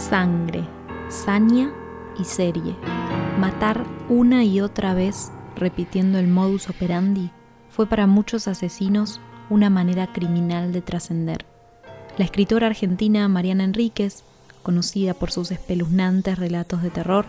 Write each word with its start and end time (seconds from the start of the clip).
Sangre, 0.00 0.66
saña 1.10 1.70
y 2.18 2.24
serie. 2.24 2.74
Matar 3.38 3.84
una 4.08 4.44
y 4.44 4.62
otra 4.62 4.94
vez, 4.94 5.30
repitiendo 5.56 6.18
el 6.18 6.26
modus 6.26 6.70
operandi, 6.70 7.30
fue 7.68 7.86
para 7.86 8.06
muchos 8.06 8.48
asesinos 8.48 9.20
una 9.50 9.68
manera 9.68 10.10
criminal 10.10 10.72
de 10.72 10.80
trascender. 10.80 11.44
La 12.16 12.24
escritora 12.24 12.68
argentina 12.68 13.28
Mariana 13.28 13.64
Enríquez, 13.64 14.24
conocida 14.62 15.12
por 15.12 15.30
sus 15.30 15.50
espeluznantes 15.50 16.38
relatos 16.38 16.80
de 16.80 16.88
terror, 16.88 17.26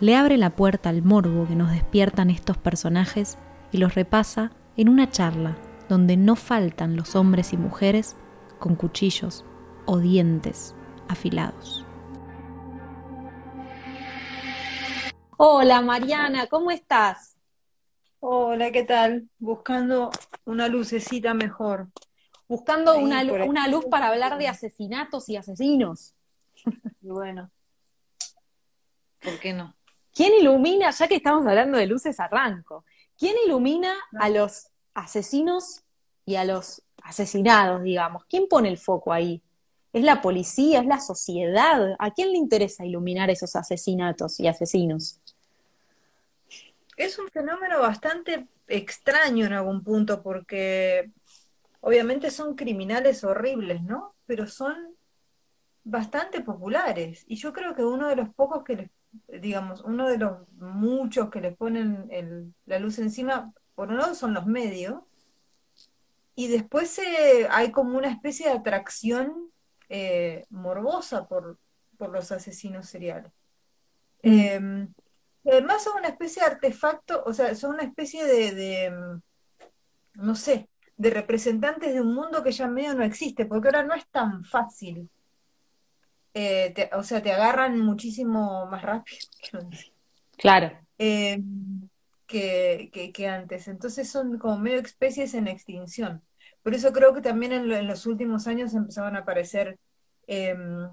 le 0.00 0.16
abre 0.16 0.38
la 0.38 0.50
puerta 0.50 0.88
al 0.88 1.02
morbo 1.02 1.46
que 1.46 1.54
nos 1.54 1.70
despiertan 1.70 2.30
estos 2.30 2.56
personajes 2.56 3.38
y 3.70 3.78
los 3.78 3.94
repasa 3.94 4.50
en 4.76 4.88
una 4.88 5.08
charla 5.08 5.56
donde 5.88 6.16
no 6.16 6.34
faltan 6.34 6.96
los 6.96 7.14
hombres 7.14 7.52
y 7.52 7.56
mujeres 7.56 8.16
con 8.58 8.74
cuchillos 8.74 9.44
o 9.86 9.98
dientes 9.98 10.74
afilados. 11.06 11.84
Hola 15.40 15.80
Mariana, 15.82 16.48
¿cómo 16.48 16.72
estás? 16.72 17.36
Hola, 18.18 18.72
¿qué 18.72 18.82
tal? 18.82 19.28
Buscando 19.38 20.10
una 20.44 20.66
lucecita 20.66 21.32
mejor. 21.32 21.86
Buscando 22.48 22.98
una, 22.98 23.22
una 23.44 23.68
luz 23.68 23.84
para 23.84 24.08
hablar 24.08 24.36
de 24.36 24.48
asesinatos 24.48 25.28
y 25.28 25.36
asesinos. 25.36 26.16
bueno, 27.00 27.52
¿por 29.22 29.38
qué 29.38 29.52
no? 29.52 29.76
¿Quién 30.12 30.34
ilumina, 30.34 30.90
ya 30.90 31.06
que 31.06 31.14
estamos 31.14 31.46
hablando 31.46 31.78
de 31.78 31.86
luces, 31.86 32.18
arranco? 32.18 32.84
¿Quién 33.16 33.36
ilumina 33.46 33.94
a 34.18 34.30
los 34.30 34.70
asesinos 34.92 35.84
y 36.26 36.34
a 36.34 36.44
los 36.44 36.82
asesinados, 37.04 37.84
digamos? 37.84 38.24
¿Quién 38.24 38.48
pone 38.48 38.70
el 38.70 38.76
foco 38.76 39.12
ahí? 39.12 39.40
¿Es 39.92 40.02
la 40.02 40.20
policía? 40.20 40.80
¿Es 40.80 40.86
la 40.86 40.98
sociedad? 40.98 41.94
¿A 42.00 42.10
quién 42.10 42.32
le 42.32 42.38
interesa 42.38 42.84
iluminar 42.84 43.30
esos 43.30 43.54
asesinatos 43.54 44.40
y 44.40 44.48
asesinos? 44.48 45.20
Es 46.98 47.16
un 47.20 47.28
fenómeno 47.28 47.80
bastante 47.80 48.48
extraño 48.66 49.46
en 49.46 49.52
algún 49.52 49.84
punto 49.84 50.20
porque 50.20 51.12
obviamente 51.80 52.28
son 52.32 52.56
criminales 52.56 53.22
horribles, 53.22 53.82
¿no? 53.84 54.16
Pero 54.26 54.48
son 54.48 54.96
bastante 55.84 56.40
populares. 56.40 57.24
Y 57.28 57.36
yo 57.36 57.52
creo 57.52 57.76
que 57.76 57.84
uno 57.84 58.08
de 58.08 58.16
los 58.16 58.28
pocos 58.34 58.64
que 58.64 58.76
les, 58.76 58.90
digamos, 59.40 59.80
uno 59.82 60.08
de 60.08 60.18
los 60.18 60.48
muchos 60.58 61.30
que 61.30 61.40
les 61.40 61.56
ponen 61.56 62.52
la 62.66 62.78
luz 62.80 62.98
encima, 62.98 63.52
por 63.76 63.90
un 63.90 63.98
lado 63.98 64.16
son 64.16 64.34
los 64.34 64.46
medios, 64.46 65.00
y 66.34 66.48
después 66.48 67.00
hay 67.50 67.70
como 67.70 67.96
una 67.96 68.10
especie 68.10 68.46
de 68.46 68.52
atracción 68.54 69.52
eh, 69.88 70.46
morbosa 70.50 71.28
por, 71.28 71.58
por 71.96 72.10
los 72.10 72.32
asesinos 72.32 72.88
seriales. 72.88 73.30
Mm. 74.24 74.86
Em, 75.48 75.54
además 75.54 75.82
son 75.82 75.98
una 75.98 76.08
especie 76.08 76.42
de 76.42 76.50
artefacto, 76.50 77.22
o 77.24 77.32
sea, 77.32 77.54
son 77.54 77.74
una 77.74 77.84
especie 77.84 78.24
de, 78.24 78.90
mm, 78.90 80.22
no 80.26 80.34
sé, 80.34 80.68
de 80.96 81.10
representantes 81.10 81.94
de 81.94 82.00
un 82.02 82.14
mundo 82.14 82.42
que 82.42 82.52
ya 82.52 82.66
medio 82.68 82.94
no 82.94 83.04
existe, 83.04 83.46
porque 83.46 83.68
ahora 83.68 83.82
no 83.84 83.94
es 83.94 84.06
tan 84.08 84.44
fácil. 84.44 85.08
Eh, 86.34 86.90
o 86.92 87.02
sea, 87.02 87.22
te 87.22 87.32
agarran 87.32 87.78
muchísimo 87.80 88.66
más 88.66 88.82
rápido. 88.82 89.18
Claro. 90.40 90.70
Eh, 90.98 91.40
que, 92.28 93.10
que, 93.12 93.28
antes. 93.28 93.66
Entonces 93.66 94.08
son 94.08 94.38
como 94.38 94.56
medio 94.58 94.78
especies 94.78 95.34
en 95.34 95.48
extinción. 95.48 96.22
Por 96.62 96.74
eso 96.74 96.92
creo 96.92 97.12
que 97.12 97.20
también 97.22 97.52
en, 97.52 97.88
los 97.88 98.06
últimos 98.06 98.46
años 98.46 98.72
empezaban 98.72 99.16
a 99.16 99.20
aparecer 99.20 99.80
em, 100.28 100.88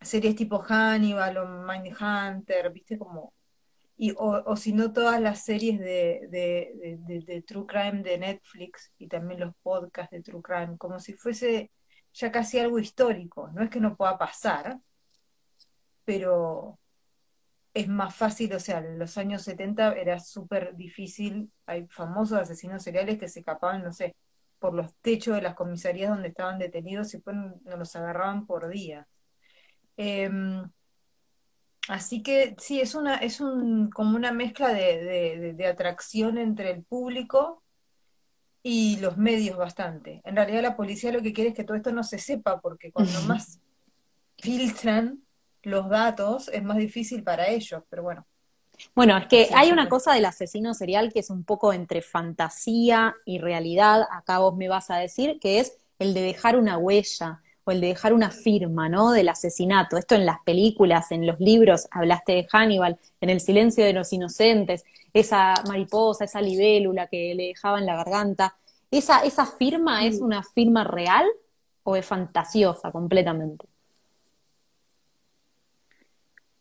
series 0.00 0.36
tipo 0.36 0.60
Hannibal 0.60 1.36
o 1.38 1.48
Mindhunter, 1.66 2.70
viste, 2.70 2.96
como 2.96 3.33
y, 3.96 4.12
o, 4.16 4.56
si 4.56 4.72
no 4.72 4.92
todas 4.92 5.20
las 5.20 5.44
series 5.44 5.78
de, 5.78 6.26
de, 6.30 7.42
True 7.46 7.66
Crime 7.66 8.02
de 8.02 8.18
Netflix 8.18 8.92
y 8.98 9.06
también 9.08 9.40
los 9.40 9.54
podcasts 9.62 10.10
de 10.10 10.22
True 10.22 10.42
Crime, 10.42 10.76
como 10.78 10.98
si 10.98 11.14
fuese 11.14 11.70
ya 12.12 12.32
casi 12.32 12.58
algo 12.58 12.78
histórico. 12.78 13.50
No 13.54 13.62
es 13.62 13.70
que 13.70 13.80
no 13.80 13.96
pueda 13.96 14.18
pasar, 14.18 14.80
pero 16.04 16.78
es 17.74 17.88
más 17.88 18.14
fácil, 18.14 18.52
o 18.54 18.60
sea, 18.60 18.78
en 18.78 18.98
los 18.98 19.18
años 19.18 19.42
70 19.42 19.94
era 19.94 20.18
súper 20.20 20.76
difícil, 20.76 21.52
hay 21.66 21.86
famosos 21.88 22.38
asesinos 22.38 22.82
seriales 22.82 23.18
que 23.18 23.28
se 23.28 23.40
escapaban, 23.40 23.82
no 23.82 23.92
sé, 23.92 24.16
por 24.60 24.74
los 24.74 24.94
techos 25.02 25.34
de 25.34 25.42
las 25.42 25.54
comisarías 25.54 26.10
donde 26.10 26.28
estaban 26.28 26.58
detenidos 26.58 27.12
y 27.14 27.18
pues 27.18 27.36
no 27.36 27.76
los 27.76 27.96
agarraban 27.96 28.46
por 28.46 28.68
día. 28.68 29.06
Em, 29.96 30.70
Así 31.88 32.22
que 32.22 32.54
sí, 32.58 32.80
es 32.80 32.94
una, 32.94 33.16
es 33.16 33.40
un, 33.40 33.90
como 33.90 34.16
una 34.16 34.32
mezcla 34.32 34.72
de, 34.72 35.66
atracción 35.70 36.38
entre 36.38 36.70
el 36.70 36.82
público 36.82 37.62
y 38.62 38.96
los 38.98 39.18
medios 39.18 39.58
bastante. 39.58 40.22
En 40.24 40.36
realidad 40.36 40.62
la 40.62 40.76
policía 40.76 41.12
lo 41.12 41.20
que 41.20 41.34
quiere 41.34 41.50
es 41.50 41.56
que 41.56 41.64
todo 41.64 41.76
esto 41.76 41.92
no 41.92 42.02
se 42.02 42.18
sepa, 42.18 42.60
porque 42.60 42.90
cuando 42.90 43.20
más 43.22 43.60
filtran 44.38 45.22
los 45.62 45.88
datos 45.88 46.48
es 46.48 46.62
más 46.62 46.78
difícil 46.78 47.22
para 47.22 47.48
ellos, 47.48 47.82
pero 47.90 48.02
bueno. 48.02 48.26
Bueno, 48.94 49.16
es 49.16 49.26
que 49.26 49.50
hay 49.54 49.70
una 49.70 49.88
cosa 49.88 50.14
del 50.14 50.24
asesino 50.24 50.74
serial 50.74 51.12
que 51.12 51.20
es 51.20 51.30
un 51.30 51.44
poco 51.44 51.72
entre 51.72 52.02
fantasía 52.02 53.14
y 53.24 53.38
realidad, 53.38 54.06
acá 54.10 54.38
vos 54.38 54.56
me 54.56 54.68
vas 54.68 54.90
a 54.90 54.96
decir, 54.96 55.38
que 55.38 55.60
es 55.60 55.76
el 55.98 56.14
de 56.14 56.22
dejar 56.22 56.56
una 56.58 56.76
huella, 56.76 57.42
o 57.64 57.70
el 57.70 57.80
de 57.80 57.88
dejar 57.88 58.12
una 58.12 58.30
firma, 58.30 58.88
¿no? 58.88 59.10
Del 59.10 59.28
asesinato. 59.28 59.96
Esto 59.96 60.14
en 60.14 60.26
las 60.26 60.40
películas, 60.44 61.10
en 61.12 61.26
los 61.26 61.40
libros, 61.40 61.88
hablaste 61.90 62.32
de 62.32 62.46
Hannibal, 62.50 62.98
en 63.20 63.30
El 63.30 63.40
silencio 63.40 63.84
de 63.84 63.92
los 63.92 64.12
inocentes, 64.12 64.84
esa 65.12 65.54
mariposa, 65.66 66.24
esa 66.24 66.40
libélula 66.40 67.06
que 67.06 67.34
le 67.34 67.48
dejaba 67.48 67.78
en 67.78 67.86
la 67.86 67.96
garganta. 67.96 68.56
¿Esa, 68.90 69.24
esa 69.24 69.46
firma 69.46 70.04
es 70.04 70.20
una 70.20 70.42
firma 70.42 70.84
real 70.84 71.26
o 71.82 71.96
es 71.96 72.04
fantasiosa 72.04 72.92
completamente? 72.92 73.66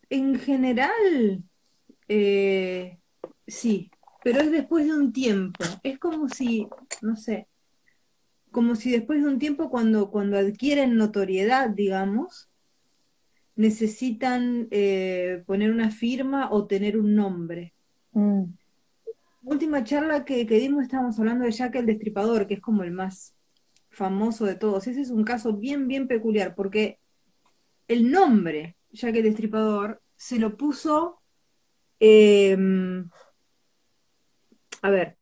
En 0.10 0.40
general, 0.40 1.44
eh, 2.08 3.00
sí, 3.48 3.90
pero 4.24 4.42
es 4.42 4.52
después 4.52 4.86
de 4.86 4.94
un 4.94 5.12
tiempo. 5.12 5.64
Es 5.84 6.00
como 6.00 6.30
si, 6.30 6.68
no 7.02 7.16
sé, 7.16 7.48
como 8.54 8.76
si 8.76 8.92
después 8.92 9.22
de 9.22 9.28
un 9.28 9.40
tiempo, 9.40 9.70
cuando, 9.72 10.12
cuando 10.12 10.38
adquieren 10.38 10.96
notoriedad, 10.96 11.72
digamos, 11.72 12.50
necesitan 13.56 14.68
eh, 14.70 15.44
poner 15.48 15.72
una 15.72 15.90
firma 15.90 16.50
o 16.52 16.68
tener 16.68 16.98
un 16.98 17.16
nombre. 17.16 17.74
Mm. 18.12 18.44
Última 19.42 19.84
charla 19.84 20.24
que, 20.24 20.46
que, 20.46 20.60
dimos 20.60 20.84
estábamos 20.84 21.18
hablando 21.20 21.46
de 21.46 21.52
Jack 21.52 21.76
el 21.76 21.88
Destripador, 21.88 22.48
que 22.48 22.54
es 22.54 22.62
como 22.62 22.84
el 22.84 22.92
más 22.92 23.36
famoso 23.90 24.46
de 24.46 24.56
todos. 24.56 24.86
Ese 24.88 25.02
es 25.02 25.10
un 25.10 25.24
caso 25.24 25.54
bien, 25.54 25.88
bien 25.88 26.08
peculiar, 26.08 26.54
porque 26.56 27.00
el 27.88 28.12
nombre 28.12 28.78
Jack 28.92 29.16
el 29.16 29.24
Destripador 29.24 30.00
se 30.16 30.38
lo 30.38 30.56
puso, 30.56 31.22
em, 32.00 33.10
a 34.84 34.90
ver, 34.92 35.18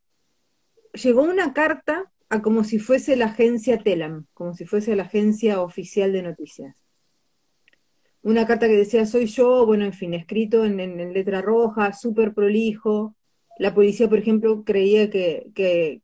llegó 0.93 1.23
una 1.23 1.53
carta 1.53 2.10
como 2.39 2.63
si 2.63 2.79
fuese 2.79 3.15
la 3.17 3.25
agencia 3.25 3.77
Telam, 3.77 4.25
como 4.33 4.53
si 4.53 4.65
fuese 4.65 4.95
la 4.95 5.03
agencia 5.03 5.61
oficial 5.61 6.13
de 6.13 6.23
noticias. 6.23 6.77
Una 8.23 8.45
carta 8.47 8.67
que 8.67 8.77
decía 8.77 9.05
soy 9.05 9.25
yo, 9.25 9.65
bueno, 9.65 9.83
en 9.83 9.93
fin, 9.93 10.13
escrito 10.13 10.63
en, 10.63 10.77
letra 11.13 11.41
roja, 11.41 11.91
súper 11.93 12.33
prolijo. 12.33 13.15
La 13.57 13.73
policía, 13.73 14.07
por 14.07 14.19
ejemplo, 14.19 14.63
creía 14.63 15.09
que, 15.09 15.51
que, 15.53 16.01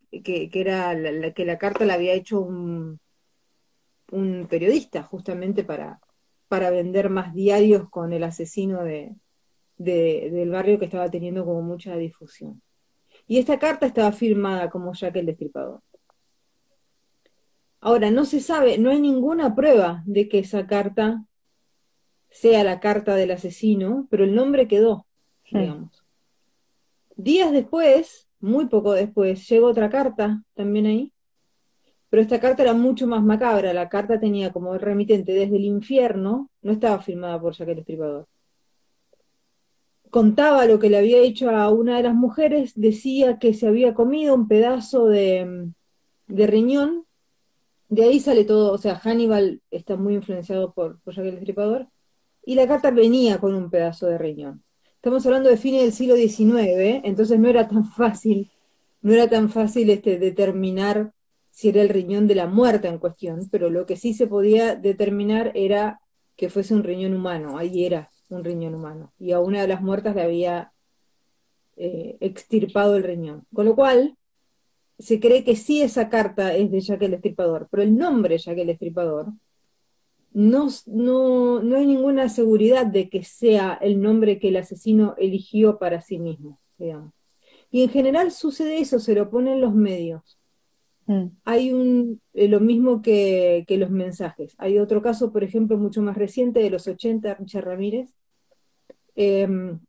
era 0.53 0.93
la, 0.93 1.31
que 1.33 1.45
la 1.45 1.57
carta 1.57 1.85
la 1.85 1.93
había 1.93 2.13
hecho 2.13 2.41
un, 2.41 2.99
un 4.11 4.47
periodista, 4.49 5.03
justamente 5.03 5.63
para, 5.63 5.99
para 6.47 6.71
vender 6.71 7.09
más 7.09 7.33
diarios 7.33 7.89
con 7.89 8.13
el 8.13 8.23
asesino 8.23 8.83
de, 8.83 9.15
del 9.77 10.49
barrio 10.49 10.79
que 10.79 10.85
estaba 10.85 11.09
teniendo 11.09 11.45
como 11.45 11.61
mucha 11.61 11.95
difusión. 11.95 12.61
Y 13.27 13.39
esta 13.39 13.59
carta 13.59 13.85
estaba 13.85 14.11
firmada 14.11 14.69
como 14.69 14.93
Jack 14.93 15.15
el 15.17 15.25
Destripador. 15.25 15.81
Ahora, 17.87 18.11
no 18.11 18.25
se 18.25 18.41
sabe, 18.41 18.77
no 18.77 18.89
hay 18.89 18.99
ninguna 18.99 19.55
prueba 19.55 20.03
de 20.05 20.27
que 20.27 20.39
esa 20.39 20.67
carta 20.67 21.23
sea 22.29 22.65
la 22.65 22.81
carta 22.81 23.15
del 23.15 23.31
asesino, 23.31 24.09
pero 24.09 24.25
el 24.25 24.35
nombre 24.35 24.67
quedó, 24.67 25.07
digamos. 25.49 26.03
Días 27.15 27.53
después, 27.53 28.27
muy 28.41 28.65
poco 28.65 28.91
después, 28.91 29.47
llegó 29.47 29.67
otra 29.67 29.89
carta 29.89 30.43
también 30.53 30.85
ahí, 30.85 31.13
pero 32.09 32.21
esta 32.21 32.41
carta 32.41 32.63
era 32.63 32.73
mucho 32.73 33.07
más 33.07 33.23
macabra. 33.23 33.71
La 33.71 33.87
carta 33.87 34.19
tenía 34.19 34.51
como 34.51 34.77
remitente 34.77 35.31
desde 35.31 35.55
el 35.55 35.63
infierno, 35.63 36.49
no 36.61 36.73
estaba 36.73 36.99
firmada 36.99 37.39
por 37.39 37.53
Jack 37.53 37.69
el 37.69 37.79
Estripador. 37.79 38.27
Contaba 40.09 40.65
lo 40.65 40.77
que 40.77 40.89
le 40.89 40.97
había 40.97 41.19
hecho 41.19 41.49
a 41.51 41.69
una 41.69 41.95
de 41.95 42.03
las 42.03 42.15
mujeres, 42.15 42.73
decía 42.75 43.39
que 43.39 43.53
se 43.53 43.65
había 43.65 43.93
comido 43.93 44.35
un 44.35 44.49
pedazo 44.49 45.05
de, 45.05 45.71
de 46.27 46.47
riñón. 46.47 47.06
De 47.89 48.03
ahí 48.03 48.19
sale 48.19 48.43
todo, 48.43 48.73
o 48.73 48.77
sea, 48.77 48.99
Hannibal 48.99 49.61
está 49.71 49.95
muy 49.95 50.15
influenciado 50.15 50.73
por, 50.73 50.99
por 51.01 51.13
Jack 51.15 51.25
el. 51.25 51.87
Y 52.45 52.55
la 52.55 52.67
carta 52.67 52.91
venía 52.91 53.39
con 53.39 53.53
un 53.53 53.69
pedazo 53.69 54.07
de 54.07 54.17
riñón. 54.17 54.63
Estamos 54.95 55.25
hablando 55.25 55.49
de 55.49 55.57
fines 55.57 55.81
del 55.83 55.93
siglo 55.93 56.15
XIX, 56.15 57.01
entonces 57.03 57.39
no 57.39 57.47
era 57.49 57.67
tan 57.67 57.85
fácil, 57.85 58.51
no 59.01 59.13
era 59.13 59.29
tan 59.29 59.49
fácil 59.49 59.89
este, 59.89 60.17
determinar 60.17 61.13
si 61.49 61.69
era 61.69 61.81
el 61.81 61.89
riñón 61.89 62.27
de 62.27 62.35
la 62.35 62.47
muerta 62.47 62.87
en 62.87 62.99
cuestión, 62.99 63.47
pero 63.51 63.69
lo 63.69 63.85
que 63.85 63.95
sí 63.95 64.13
se 64.13 64.27
podía 64.27 64.75
determinar 64.75 65.51
era 65.55 66.01
que 66.35 66.49
fuese 66.49 66.73
un 66.73 66.83
riñón 66.83 67.13
humano, 67.13 67.57
ahí 67.57 67.85
era 67.85 68.11
un 68.29 68.43
riñón 68.43 68.75
humano, 68.75 69.13
y 69.17 69.31
a 69.31 69.39
una 69.39 69.61
de 69.61 69.67
las 69.67 69.81
muertas 69.81 70.15
le 70.15 70.21
había 70.21 70.73
eh, 71.77 72.17
extirpado 72.19 72.95
el 72.95 73.03
riñón. 73.03 73.45
Con 73.53 73.65
lo 73.65 73.75
cual, 73.75 74.17
se 74.99 75.19
cree 75.19 75.43
que 75.43 75.55
sí 75.55 75.81
esa 75.81 76.09
carta 76.09 76.55
es 76.55 76.71
de 76.71 76.79
Jack 76.81 77.01
el 77.03 77.13
Estripador, 77.15 77.67
pero 77.69 77.83
el 77.83 77.95
nombre 77.97 78.37
Jack 78.37 78.57
el 78.57 78.69
Estripador 78.69 79.27
no, 80.33 80.67
no, 80.85 81.61
no 81.63 81.75
hay 81.77 81.85
ninguna 81.85 82.29
seguridad 82.29 82.85
de 82.85 83.09
que 83.09 83.23
sea 83.23 83.73
el 83.81 84.01
nombre 84.01 84.39
que 84.39 84.49
el 84.49 84.57
asesino 84.57 85.15
eligió 85.17 85.79
para 85.79 86.01
sí 86.01 86.19
mismo, 86.19 86.59
digamos. 86.77 87.13
Y 87.71 87.83
en 87.83 87.89
general 87.89 88.31
sucede 88.31 88.79
eso, 88.79 88.99
se 88.99 89.15
lo 89.15 89.29
ponen 89.29 89.61
los 89.61 89.73
medios. 89.73 90.37
Mm. 91.07 91.27
Hay 91.45 91.71
un, 91.71 92.21
eh, 92.33 92.47
lo 92.47 92.59
mismo 92.59 93.01
que, 93.01 93.65
los 93.67 93.89
mensajes. 93.89 94.55
Hay 94.57 94.77
otro 94.77 95.01
caso, 95.01 95.31
por 95.31 95.43
ejemplo, 95.43 95.77
mucho 95.77 96.01
más 96.01 96.17
reciente, 96.17 96.59
de 96.59 96.69
los 96.69 96.87
80, 96.87 97.35
Richard 97.35 97.65
Ramírez. 97.65 98.09
Em, 99.15 99.79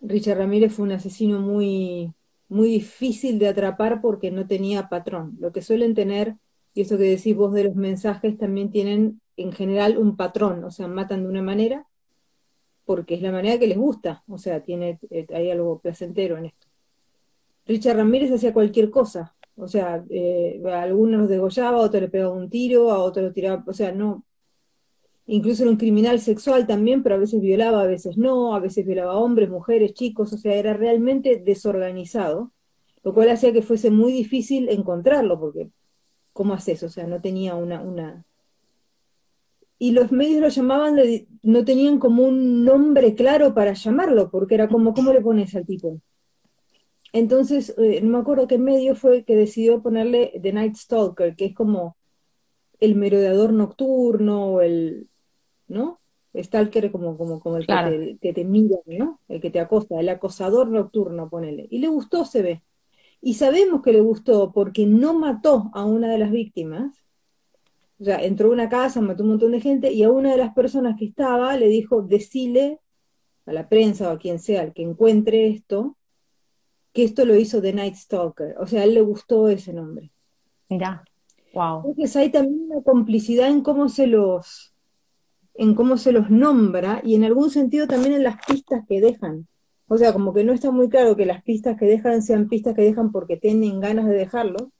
Richard 0.00 0.38
Ramírez 0.38 0.72
fue 0.72 0.84
un 0.86 0.92
asesino 0.92 1.40
muy, 1.40 2.12
muy 2.48 2.68
difícil 2.68 3.38
de 3.38 3.48
atrapar 3.48 4.00
porque 4.00 4.30
no 4.30 4.46
tenía 4.46 4.88
patrón. 4.88 5.36
Lo 5.40 5.52
que 5.52 5.62
suelen 5.62 5.94
tener, 5.94 6.36
y 6.74 6.82
eso 6.82 6.98
que 6.98 7.04
decís 7.04 7.36
vos 7.36 7.52
de 7.52 7.64
los 7.64 7.74
mensajes, 7.76 8.38
también 8.38 8.70
tienen 8.70 9.20
en 9.36 9.52
general 9.52 9.98
un 9.98 10.16
patrón, 10.16 10.64
o 10.64 10.70
sea, 10.70 10.86
matan 10.88 11.24
de 11.24 11.28
una 11.28 11.42
manera 11.42 11.86
porque 12.84 13.14
es 13.14 13.22
la 13.22 13.32
manera 13.32 13.58
que 13.58 13.66
les 13.66 13.78
gusta, 13.78 14.22
o 14.28 14.38
sea, 14.38 14.62
tiene, 14.62 14.98
eh, 15.10 15.26
hay 15.34 15.50
algo 15.50 15.78
placentero 15.78 16.36
en 16.36 16.46
esto. 16.46 16.66
Richard 17.66 17.96
Ramírez 17.96 18.30
hacía 18.32 18.52
cualquier 18.52 18.90
cosa, 18.90 19.34
o 19.56 19.66
sea, 19.68 20.04
eh, 20.10 20.62
a 20.66 20.82
algunos 20.82 21.20
los 21.20 21.28
degollaba, 21.28 21.78
a 21.78 21.80
otro 21.80 22.00
le 22.00 22.08
pegaba 22.08 22.34
un 22.34 22.50
tiro, 22.50 22.90
a 22.90 22.98
otro 22.98 23.22
lo 23.22 23.32
tiraba, 23.32 23.64
o 23.66 23.72
sea, 23.72 23.92
no. 23.92 24.24
Incluso 25.26 25.62
era 25.62 25.70
un 25.70 25.78
criminal 25.78 26.20
sexual 26.20 26.66
también, 26.66 27.02
pero 27.02 27.14
a 27.14 27.18
veces 27.18 27.40
violaba, 27.40 27.82
a 27.82 27.86
veces 27.86 28.18
no, 28.18 28.54
a 28.54 28.60
veces 28.60 28.84
violaba 28.84 29.16
hombres, 29.16 29.48
mujeres, 29.48 29.94
chicos, 29.94 30.32
o 30.34 30.38
sea, 30.38 30.54
era 30.54 30.74
realmente 30.74 31.36
desorganizado, 31.36 32.52
lo 33.02 33.14
cual 33.14 33.30
hacía 33.30 33.52
que 33.52 33.62
fuese 33.62 33.90
muy 33.90 34.12
difícil 34.12 34.68
encontrarlo, 34.68 35.40
porque 35.40 35.70
¿cómo 36.34 36.52
haces? 36.52 36.82
O 36.82 36.90
sea, 36.90 37.06
no 37.06 37.22
tenía 37.22 37.54
una, 37.54 37.80
una... 37.80 38.24
Y 39.78 39.92
los 39.92 40.12
medios 40.12 40.40
lo 40.40 40.48
llamaban, 40.48 40.96
no 41.42 41.64
tenían 41.64 41.98
como 41.98 42.24
un 42.24 42.64
nombre 42.64 43.14
claro 43.14 43.54
para 43.54 43.72
llamarlo, 43.72 44.30
porque 44.30 44.54
era 44.54 44.68
como, 44.68 44.94
¿cómo 44.94 45.12
le 45.12 45.20
pones 45.22 45.54
al 45.54 45.66
tipo? 45.66 46.00
Entonces, 47.12 47.74
eh, 47.78 48.00
no 48.02 48.10
me 48.10 48.18
acuerdo 48.18 48.46
qué 48.46 48.58
medio 48.58 48.94
fue 48.94 49.24
que 49.24 49.36
decidió 49.36 49.82
ponerle 49.82 50.32
The 50.42 50.52
Night 50.52 50.74
Stalker, 50.76 51.34
que 51.36 51.46
es 51.46 51.54
como 51.54 51.96
el 52.80 52.96
merodeador 52.96 53.52
nocturno, 53.52 54.60
el, 54.60 55.08
¿no? 55.68 56.00
Stalker 56.42 56.90
como, 56.90 57.16
como, 57.16 57.40
como 57.40 57.56
el 57.56 57.66
que, 57.66 58.32
te, 58.32 58.44
mira, 58.44 58.78
¿no? 58.86 59.20
El 59.28 59.40
que 59.40 59.50
te 59.50 59.60
acosa, 59.60 60.00
el 60.00 60.08
acosador 60.08 60.68
nocturno, 60.68 61.28
ponele. 61.28 61.68
Y 61.70 61.78
le 61.78 61.88
gustó, 61.88 62.24
se 62.24 62.42
ve. 62.42 62.62
Y 63.20 63.34
sabemos 63.34 63.82
que 63.82 63.92
le 63.92 64.00
gustó 64.00 64.52
porque 64.52 64.86
no 64.86 65.14
mató 65.14 65.70
a 65.72 65.84
una 65.84 66.10
de 66.10 66.18
las 66.18 66.30
víctimas. 66.30 67.04
O 68.00 68.04
sea, 68.04 68.22
entró 68.22 68.48
a 68.48 68.52
una 68.52 68.68
casa, 68.68 69.00
mató 69.00 69.22
un 69.22 69.30
montón 69.30 69.52
de 69.52 69.60
gente 69.60 69.92
y 69.92 70.02
a 70.02 70.10
una 70.10 70.32
de 70.32 70.38
las 70.38 70.52
personas 70.52 70.98
que 70.98 71.04
estaba 71.04 71.56
le 71.56 71.68
dijo, 71.68 72.02
decile 72.02 72.80
a 73.46 73.52
la 73.52 73.68
prensa 73.68 74.10
o 74.10 74.12
a 74.12 74.18
quien 74.18 74.40
sea 74.40 74.62
el 74.62 74.72
que 74.72 74.82
encuentre 74.82 75.46
esto, 75.48 75.96
que 76.92 77.04
esto 77.04 77.24
lo 77.24 77.36
hizo 77.36 77.62
The 77.62 77.72
Night 77.72 77.94
Stalker. 77.94 78.56
O 78.58 78.66
sea, 78.66 78.80
a 78.80 78.84
él 78.84 78.94
le 78.94 79.02
gustó 79.02 79.48
ese 79.48 79.72
nombre. 79.72 80.10
Mira, 80.68 81.04
wow. 81.52 81.82
Entonces 81.86 82.16
hay 82.16 82.30
también 82.30 82.70
una 82.70 82.82
complicidad 82.82 83.48
en 83.48 83.62
cómo 83.62 83.88
se 83.88 84.08
los 84.08 84.73
en 85.54 85.74
cómo 85.74 85.96
se 85.96 86.12
los 86.12 86.30
nombra 86.30 87.00
y 87.04 87.14
en 87.14 87.24
algún 87.24 87.50
sentido 87.50 87.86
también 87.86 88.14
en 88.14 88.24
las 88.24 88.44
pistas 88.44 88.84
que 88.88 89.00
dejan. 89.00 89.46
O 89.86 89.98
sea, 89.98 90.12
como 90.12 90.32
que 90.32 90.44
no 90.44 90.52
está 90.52 90.70
muy 90.70 90.88
claro 90.88 91.16
que 91.16 91.26
las 91.26 91.42
pistas 91.42 91.78
que 91.78 91.86
dejan 91.86 92.22
sean 92.22 92.48
pistas 92.48 92.74
que 92.74 92.82
dejan 92.82 93.12
porque 93.12 93.36
tienen 93.36 93.80
ganas 93.80 94.06
de 94.06 94.14
dejarlo, 94.14 94.72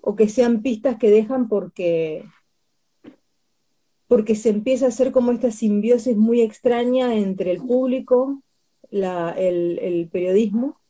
o 0.00 0.14
que 0.14 0.28
sean 0.28 0.62
pistas 0.62 0.98
que 0.98 1.10
dejan 1.10 1.48
porque, 1.48 2.24
porque 4.06 4.36
se 4.36 4.50
empieza 4.50 4.86
a 4.86 4.90
hacer 4.90 5.10
como 5.12 5.32
esta 5.32 5.50
simbiosis 5.50 6.16
muy 6.16 6.42
extraña 6.42 7.14
entre 7.16 7.50
el 7.50 7.58
público, 7.58 8.40
la, 8.90 9.32
el, 9.32 10.08
periodismo 10.12 10.80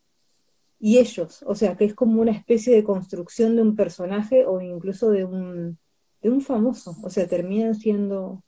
y 0.79 0.99
ellos, 0.99 1.43
o 1.47 1.55
sea, 1.55 1.77
que 1.77 1.87
es 1.87 1.95
como 1.95 2.21
una 2.21 2.33
especie 2.33 2.75
de 2.75 2.85
construcción 2.85 3.57
de 3.57 3.63
un 3.63 3.75
personaje 3.75 4.45
o 4.45 4.61
incluso 4.61 5.11
de 5.11 5.25
un, 5.25 5.79
de 6.21 6.31
un 6.31 6.43
famoso, 6.43 6.95
o 7.03 7.09
sea, 7.09 7.27
terminan 7.27 7.75
siendo 7.75 8.45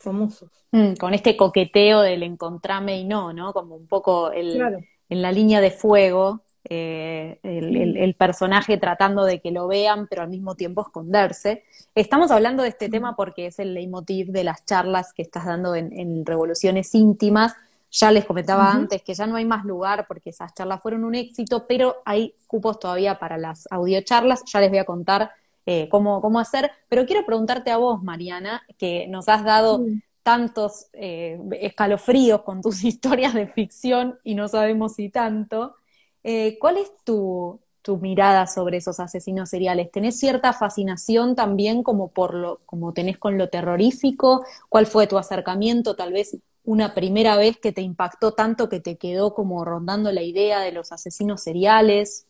famosos. 0.00 0.48
Mm, 0.72 0.94
con 0.94 1.14
este 1.14 1.36
coqueteo 1.36 2.00
del 2.00 2.22
encontrame 2.22 2.98
y 2.98 3.04
no, 3.04 3.32
¿no? 3.32 3.52
Como 3.52 3.76
un 3.76 3.86
poco 3.86 4.32
el, 4.32 4.60
en 5.08 5.22
la 5.22 5.30
línea 5.30 5.60
de 5.60 5.70
fuego, 5.70 6.40
eh, 6.64 7.38
el, 7.42 8.14
personaje 8.14 8.76
tratando 8.76 9.24
de 9.24 9.40
que 9.40 9.50
lo 9.50 9.66
vean, 9.66 10.06
pero 10.08 10.22
al 10.22 10.28
mismo 10.28 10.54
tiempo 10.54 10.82
esconderse. 10.82 11.64
Estamos 11.94 12.30
hablando 12.30 12.62
de 12.62 12.70
este 12.70 12.88
tema 12.88 13.16
porque 13.16 13.46
es 13.46 13.58
el 13.58 13.74
leitmotiv 13.74 14.28
de 14.28 14.44
las 14.44 14.64
charlas 14.64 15.12
que 15.12 15.22
estás 15.22 15.46
dando 15.46 15.74
en, 15.74 15.92
en 15.98 16.26
Revoluciones 16.26 16.94
Íntimas, 16.94 17.54
ya 17.90 18.12
les 18.12 18.24
comentaba 18.24 18.70
antes 18.70 19.02
que 19.02 19.14
ya 19.14 19.26
no 19.26 19.34
hay 19.34 19.44
más 19.44 19.64
lugar 19.64 20.06
porque 20.06 20.30
esas 20.30 20.54
charlas 20.54 20.80
fueron 20.80 21.02
un 21.04 21.16
éxito, 21.16 21.66
pero 21.66 21.96
hay 22.04 22.34
cupos 22.46 22.78
todavía 22.78 23.18
para 23.18 23.36
las 23.36 23.66
audiocharlas. 23.70 24.44
Ya 24.44 24.60
les 24.60 24.70
voy 24.70 24.78
a 24.78 24.84
contar 24.84 25.30
eh, 25.72 25.88
cómo, 25.88 26.20
cómo 26.20 26.40
hacer. 26.40 26.72
Pero 26.88 27.06
quiero 27.06 27.24
preguntarte 27.24 27.70
a 27.70 27.76
vos, 27.76 28.02
Mariana, 28.02 28.62
que 28.76 29.06
nos 29.06 29.28
has 29.28 29.44
dado 29.44 29.86
tantos 30.24 30.88
eh, 30.92 31.38
escalofríos 31.60 32.42
con 32.42 32.60
tus 32.60 32.82
historias 32.84 33.34
de 33.34 33.46
ficción 33.46 34.18
y 34.24 34.34
no 34.34 34.48
sabemos 34.48 34.94
si 34.94 35.10
tanto. 35.10 35.76
Eh, 36.24 36.58
¿Cuál 36.58 36.78
es 36.78 36.90
tu, 37.04 37.60
tu 37.82 37.98
mirada 37.98 38.48
sobre 38.48 38.78
esos 38.78 38.98
asesinos 38.98 39.48
seriales? 39.50 39.92
¿Tenés 39.92 40.18
cierta 40.18 40.52
fascinación 40.52 41.36
también 41.36 41.84
como 41.84 42.08
por 42.08 42.34
lo, 42.34 42.58
como 42.66 42.92
tenés 42.92 43.16
con 43.18 43.38
lo 43.38 43.48
terrorífico? 43.48 44.44
¿Cuál 44.68 44.86
fue 44.86 45.06
tu 45.06 45.18
acercamiento 45.18 45.94
tal 45.94 46.12
vez 46.12 46.36
una 46.64 46.94
primera 46.94 47.36
vez 47.36 47.58
que 47.58 47.70
te 47.72 47.82
impactó 47.82 48.32
tanto 48.32 48.68
que 48.68 48.80
te 48.80 48.96
quedó 48.98 49.34
como 49.34 49.64
rondando 49.64 50.10
la 50.10 50.22
idea 50.22 50.58
de 50.60 50.72
los 50.72 50.90
asesinos 50.90 51.42
seriales? 51.44 52.26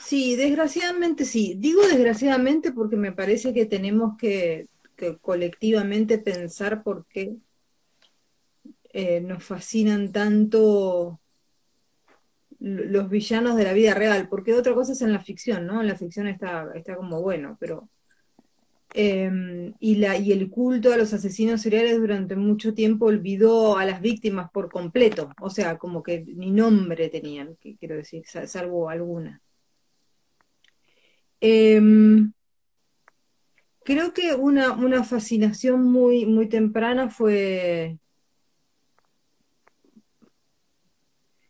Sí, 0.00 0.36
desgraciadamente 0.36 1.24
sí. 1.24 1.54
Digo 1.58 1.82
desgraciadamente 1.86 2.72
porque 2.72 2.96
me 2.96 3.12
parece 3.12 3.54
que 3.54 3.66
tenemos 3.66 4.16
que, 4.18 4.68
colectivamente 5.20 6.18
pensar 6.18 6.82
por 6.82 7.06
qué 7.06 7.36
eh, 8.92 9.20
nos 9.20 9.44
fascinan 9.44 10.12
tanto 10.12 11.20
los 12.58 13.08
villanos 13.08 13.56
de 13.56 13.64
la 13.64 13.72
vida 13.72 13.94
real, 13.94 14.28
porque 14.28 14.54
otra 14.54 14.74
cosa 14.74 14.92
es 14.92 15.00
en 15.02 15.12
la 15.12 15.20
ficción, 15.20 15.66
¿no? 15.66 15.80
En 15.80 15.86
la 15.88 15.96
ficción 15.96 16.26
está, 16.26 16.68
está 16.74 16.96
como 16.96 17.22
bueno, 17.22 17.56
pero 17.58 17.88
Em, 18.92 19.72
y, 19.78 19.96
la, 19.96 20.16
y 20.16 20.32
el 20.32 20.50
culto 20.50 20.92
a 20.92 20.96
los 20.96 21.12
asesinos 21.12 21.62
seriales 21.62 21.96
durante 21.98 22.34
mucho 22.34 22.74
tiempo 22.74 23.06
olvidó 23.06 23.76
a 23.78 23.84
las 23.84 24.00
víctimas 24.00 24.50
por 24.50 24.68
completo, 24.70 25.30
o 25.40 25.48
sea, 25.48 25.78
como 25.78 26.02
que 26.02 26.24
ni 26.26 26.50
nombre 26.50 27.08
tenían, 27.08 27.56
quiero 27.78 27.94
decir, 27.96 28.24
salvo 28.26 28.90
alguna. 28.90 29.40
Em, 31.40 32.32
creo 33.84 34.12
que 34.12 34.34
una, 34.34 34.72
una, 34.72 35.04
fascinación 35.04 35.82
muy, 35.82 36.26
muy 36.26 36.48
temprana 36.48 37.08
fue... 37.10 37.98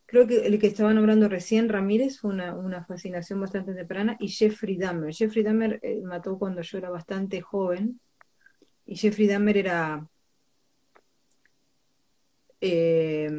Creo 0.07 0.27
que 0.27 0.47
el 0.47 0.59
que 0.59 0.67
estaba 0.67 0.93
nombrando 0.93 1.29
recién, 1.29 1.69
Ramírez, 1.69 2.19
fue 2.19 2.33
una, 2.33 2.85
fascinación 2.85 3.41
bastante 3.41 3.75
temprana, 3.75 4.17
y 4.19 4.29
Jeffrey 4.29 4.77
Dahmer. 4.77 5.15
Jeffrey 5.15 5.45
Dahmer 5.45 5.79
eh, 5.83 6.01
mató 6.03 6.39
cuando 6.39 6.63
yo 6.63 6.79
era 6.79 6.91
bastante 6.91 7.41
joven, 7.41 8.01
y 8.87 8.97
Jeffrey 8.97 9.27
Dahmer 9.29 9.57
era... 9.57 10.09
Eh, 12.61 13.31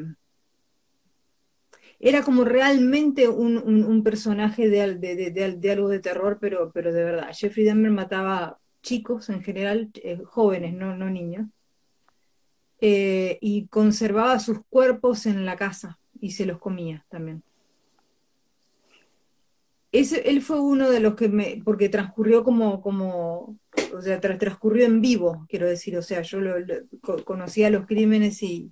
era 2.03 2.23
como 2.23 2.43
realmente 2.43 3.29
un, 3.29 4.01
personaje 4.03 4.67
de, 4.69 4.95
de, 4.97 5.71
algo 5.71 5.87
de 5.87 5.99
terror, 5.99 6.39
pero, 6.41 6.71
pero 6.73 6.91
de 6.91 7.03
verdad. 7.03 7.29
Jeffrey 7.31 7.63
Dahmer 7.63 7.91
mataba 7.91 8.59
chicos 8.81 9.29
en 9.29 9.43
general, 9.43 9.91
eh, 10.03 10.19
jóvenes, 10.25 10.73
no, 10.73 10.95
no 10.97 11.09
niños, 11.11 11.47
y 12.79 13.67
conservaba 13.67 14.39
sus 14.39 14.61
cuerpos 14.67 15.27
en 15.27 15.45
la 15.45 15.55
casa 15.55 15.99
y 16.19 16.31
se 16.31 16.47
los 16.47 16.57
comía 16.57 17.05
también. 17.09 17.43
Ese, 19.91 20.27
él 20.27 20.41
fue 20.41 20.59
uno 20.59 20.89
de 20.89 21.01
los 21.01 21.15
que 21.15 21.29
me, 21.29 21.61
porque 21.63 21.89
transcurrió 21.89 22.43
como, 22.43 22.81
como 22.81 23.57
o 23.93 24.01
sea, 24.01 24.19
transcurrió 24.19 24.85
en 24.85 25.01
vivo, 25.01 25.45
quiero 25.47 25.67
decir, 25.67 25.95
o 25.97 26.01
sea, 26.01 26.23
yo 26.23 26.39
conocía 27.25 27.69
los 27.69 27.85
crímenes 27.85 28.41
y, 28.41 28.71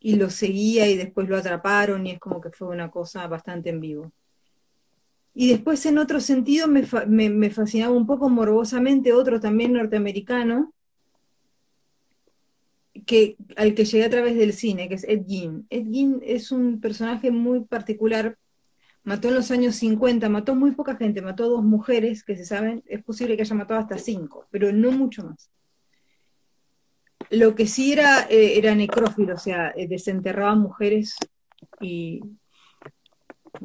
y 0.00 0.16
los 0.16 0.34
seguía 0.34 0.88
y 0.88 0.96
después 0.96 1.28
lo 1.28 1.36
atraparon 1.36 2.06
y 2.06 2.12
es 2.12 2.18
como 2.18 2.40
que 2.40 2.50
fue 2.50 2.68
una 2.68 2.90
cosa 2.90 3.26
bastante 3.28 3.70
en 3.70 3.80
vivo. 3.80 4.12
Y 5.34 5.48
después 5.50 5.84
en 5.86 5.98
otro 5.98 6.20
sentido 6.20 6.66
me, 6.66 6.84
me, 7.06 7.30
me 7.30 7.50
fascinaba 7.50 7.92
un 7.92 8.06
poco 8.06 8.28
morbosamente 8.28 9.12
otro 9.12 9.38
también 9.40 9.74
norteamericano, 9.74 10.72
que, 13.06 13.36
al 13.56 13.74
que 13.74 13.84
llegué 13.84 14.04
a 14.04 14.10
través 14.10 14.36
del 14.36 14.52
cine, 14.52 14.88
que 14.88 14.94
es 14.94 15.04
Ed 15.04 15.24
Gein. 15.26 15.66
Ed 15.70 15.86
Gein 15.90 16.20
es 16.24 16.50
un 16.50 16.80
personaje 16.80 17.30
muy 17.30 17.60
particular. 17.64 18.38
Mató 19.02 19.28
en 19.28 19.34
los 19.34 19.50
años 19.50 19.76
50, 19.76 20.28
mató 20.28 20.54
muy 20.54 20.72
poca 20.72 20.96
gente, 20.96 21.22
mató 21.22 21.48
dos 21.48 21.64
mujeres 21.64 22.22
que 22.24 22.36
se 22.36 22.44
saben, 22.44 22.82
es 22.86 23.02
posible 23.02 23.36
que 23.36 23.42
haya 23.42 23.54
matado 23.54 23.80
hasta 23.80 23.98
cinco, 23.98 24.46
pero 24.50 24.72
no 24.72 24.90
mucho 24.92 25.24
más. 25.24 25.50
Lo 27.30 27.54
que 27.54 27.66
sí 27.66 27.92
era, 27.92 28.26
eh, 28.28 28.58
era 28.58 28.74
necrófilo, 28.74 29.34
o 29.34 29.38
sea, 29.38 29.72
eh, 29.76 29.86
desenterraba 29.86 30.54
mujeres 30.56 31.16
y, 31.80 32.20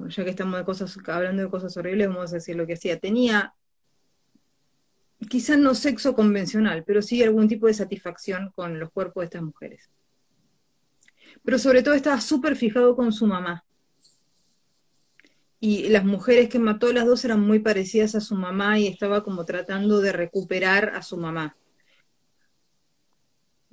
ya 0.08 0.24
que 0.24 0.30
estamos 0.30 0.64
hablando 1.08 1.44
de 1.44 1.50
cosas 1.50 1.76
horribles, 1.78 2.08
vamos 2.08 2.32
a 2.32 2.36
decir 2.36 2.56
lo 2.56 2.68
que 2.68 2.74
hacía. 2.74 3.00
Tenía 3.00 3.54
quizás 5.30 5.58
no 5.58 5.74
sexo 5.76 6.14
convencional, 6.14 6.84
pero 6.86 7.02
sí 7.02 7.24
algún 7.24 7.48
tipo 7.48 7.68
de 7.68 7.74
satisfacción 7.74 8.52
con 8.56 8.80
los 8.80 8.92
cuerpos 8.92 9.22
de 9.22 9.26
estas 9.26 9.42
mujeres. 9.42 9.90
Pero 11.44 11.60
sobre 11.60 11.84
todo 11.84 11.94
estaba 11.94 12.22
súper 12.22 12.56
fijado 12.56 12.96
con 12.96 13.12
su 13.12 13.26
mamá. 13.26 13.66
Y 15.60 15.90
las 15.90 16.06
mujeres 16.06 16.50
que 16.50 16.60
mató, 16.60 16.92
las 16.94 17.06
dos 17.06 17.26
eran 17.26 17.40
muy 17.40 17.60
parecidas 17.60 18.14
a 18.16 18.22
su 18.22 18.36
mamá 18.36 18.78
y 18.78 18.88
estaba 18.88 19.24
como 19.24 19.46
tratando 19.46 20.00
de 20.02 20.12
recuperar 20.12 20.90
a 20.90 21.02
su 21.02 21.18
mamá. 21.18 21.56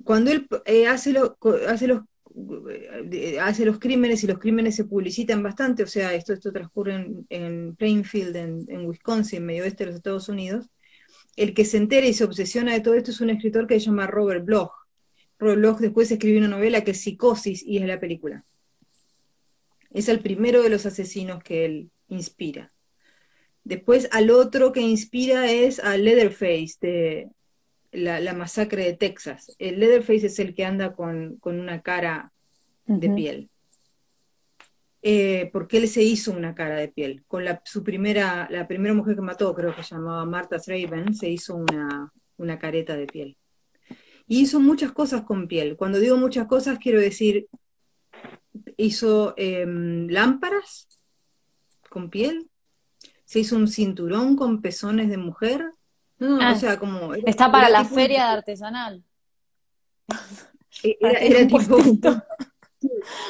Cuando 0.03 0.31
él 0.31 0.47
eh, 0.65 0.87
hace, 0.87 1.13
hace, 1.67 1.87
los, 1.87 2.01
eh, 3.11 3.39
hace 3.39 3.65
los 3.65 3.79
crímenes 3.79 4.23
y 4.23 4.27
los 4.27 4.39
crímenes 4.39 4.75
se 4.75 4.85
publicitan 4.85 5.41
bastante, 5.41 5.83
o 5.83 5.87
sea, 5.87 6.13
esto, 6.13 6.33
esto 6.33 6.51
transcurre 6.51 7.07
en, 7.29 7.75
Plainfield, 7.75 8.35
en, 8.35 8.65
en 8.67 8.85
Wisconsin, 8.85 9.45
medio 9.45 9.63
oeste 9.63 9.83
de 9.83 9.91
los 9.91 9.97
Estados 9.97 10.29
Unidos, 10.29 10.69
el 11.35 11.53
que 11.53 11.65
se 11.65 11.77
entera 11.77 12.05
y 12.05 12.13
se 12.13 12.23
obsesiona 12.23 12.73
de 12.73 12.81
todo 12.81 12.93
esto 12.95 13.11
es 13.11 13.21
un 13.21 13.29
escritor 13.29 13.67
que 13.67 13.79
se 13.79 13.87
llama 13.87 14.07
Robert 14.07 14.45
Bloch. 14.45 14.71
Robert 15.39 15.59
Bloch 15.59 15.79
después 15.79 16.11
escribió 16.11 16.39
una 16.39 16.47
novela 16.47 16.83
que 16.83 16.91
es 16.91 17.01
Psicosis 17.01 17.63
y 17.63 17.77
es 17.77 17.87
la 17.87 17.99
película. 17.99 18.45
Es 19.89 20.09
el 20.09 20.19
primero 20.19 20.61
de 20.61 20.69
los 20.69 20.85
asesinos 20.85 21.43
que 21.43 21.65
él 21.65 21.91
inspira. 22.07 22.71
Después 23.63 24.09
al 24.11 24.29
otro 24.29 24.71
que 24.71 24.81
inspira 24.81 25.49
es 25.51 25.79
a 25.79 25.97
Leatherface 25.97 26.75
de 26.81 27.29
la, 27.93 28.33
masacre 28.33 28.85
de 28.85 28.93
Texas. 28.93 29.55
El 29.59 29.79
Leatherface 29.79 30.27
es 30.27 30.39
el 30.39 30.53
que 30.55 30.65
anda 30.65 30.93
con, 30.93 31.39
una 31.43 31.81
cara 31.81 32.31
de 32.85 33.09
piel. 33.09 33.49
Eh, 35.01 35.49
porque 35.51 35.77
él 35.77 35.87
se 35.87 36.01
hizo 36.01 36.31
una 36.31 36.55
cara 36.55 36.75
de 36.75 36.87
piel. 36.87 37.23
Con 37.27 37.43
la, 37.45 37.61
su 37.65 37.83
primera, 37.83 38.47
la 38.49 38.67
primera 38.67 38.93
mujer 38.93 39.15
que 39.15 39.21
mató, 39.21 39.53
creo 39.53 39.75
que 39.75 39.83
se 39.83 39.95
llamaba 39.95 40.25
Martha 40.25 40.57
Raven, 40.65 41.13
se 41.13 41.29
hizo 41.29 41.55
una, 41.55 42.11
una 42.37 42.59
careta 42.59 42.95
de 42.95 43.07
piel. 43.07 43.37
Y 44.27 44.41
hizo 44.41 44.59
muchas 44.59 44.91
cosas 44.91 45.23
con 45.23 45.47
piel. 45.47 45.75
Cuando 45.75 45.99
digo 45.99 46.17
muchas 46.17 46.47
cosas, 46.47 46.79
quiero 46.79 46.99
decir, 46.99 47.47
hizo 48.77 49.33
em, 49.37 50.07
lámparas 50.07 50.87
con 51.89 52.09
piel, 52.09 52.49
se 53.25 53.39
hizo 53.39 53.55
un 53.55 53.67
cinturón 53.67 54.35
con 54.35 54.61
pezones 54.61 55.09
de 55.09 55.17
mujer. 55.17 55.65
No, 56.23 56.37
o 56.37 56.41
ah, 56.41 56.55
sea, 56.55 56.79
como. 56.79 57.13
Está 57.15 57.51
para 57.51 57.69
la 57.69 57.83
feria 57.83 58.23
de 58.25 58.31
artesanal. 58.31 59.03
Era, 60.83 61.47
tipo, 61.47 61.59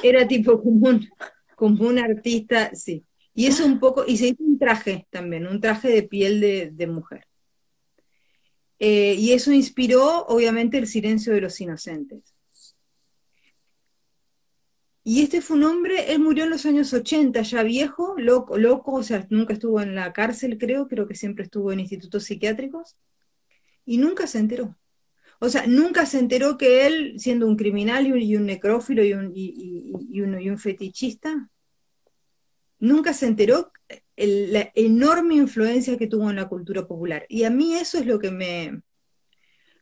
era 0.02 0.28
tipo 0.28 0.62
común 0.62 1.08
como 1.56 1.88
un 1.88 2.00
artista, 2.00 2.74
sí. 2.74 3.06
Y 3.34 3.48
es 3.48 3.60
un 3.60 3.80
poco, 3.80 4.06
y 4.08 4.18
se 4.18 4.28
hizo 4.28 4.44
un 4.44 4.58
traje 4.58 5.08
también, 5.10 5.48
un 5.48 5.60
traje 5.60 5.90
de 5.90 6.04
piel 6.04 6.40
de, 6.40 6.88
mujer. 6.88 7.28
Eh, 8.80 9.16
y 9.18 9.34
eso 9.34 9.52
inspiró, 9.52 10.26
obviamente, 10.28 10.78
el 10.78 10.88
silencio 10.88 11.34
de 11.34 11.42
los 11.42 11.60
inocentes. 11.60 12.33
Y 15.06 15.22
este 15.22 15.42
fue 15.42 15.58
un 15.58 15.64
hombre, 15.66 16.14
él 16.14 16.20
murió 16.20 16.46
en 16.46 16.50
los 16.50 16.66
años 16.66 16.94
80, 16.94 17.42
ya 17.42 17.64
viejo, 17.64 18.16
loco, 18.18 18.58
loco, 18.58 18.94
o 18.94 19.04
sea, 19.04 19.28
nunca 19.30 19.54
estuvo 19.54 19.82
en 19.82 19.96
la 19.96 20.14
cárcel, 20.14 20.58
creo, 20.58 20.88
creo 20.88 21.08
que 21.08 21.16
siempre 21.16 21.44
estuvo 21.44 21.74
en 21.74 21.82
institutos 21.82 22.24
psiquiátricos, 22.24 22.96
y 23.86 23.98
nunca 23.98 24.28
se 24.28 24.40
enteró. 24.40 24.78
O 25.40 25.50
sea, 25.50 25.68
nunca 25.68 26.06
se 26.06 26.20
enteró 26.20 26.58
que 26.58 26.88
él, 26.88 27.20
siendo 27.20 27.48
un 27.48 27.58
criminal 27.58 28.08
y 28.08 28.38
un, 28.38 28.46
necrófilo 28.46 29.04
y 29.04 29.14
un, 29.14 29.34
y, 29.36 30.22
un, 30.22 30.58
fetichista, 30.58 31.50
nunca 32.80 33.14
se 33.14 33.28
enteró 33.28 33.72
la 34.16 34.72
enorme 34.76 35.36
influencia 35.36 35.98
que 35.98 36.08
tuvo 36.08 36.30
en 36.30 36.38
la 36.38 36.48
cultura 36.48 36.88
popular. 36.88 37.26
Y 37.28 37.44
a 37.44 37.50
mí 37.50 37.76
eso 37.76 37.98
es 37.98 38.06
lo 38.06 38.20
que 38.20 38.32
me, 38.32 38.84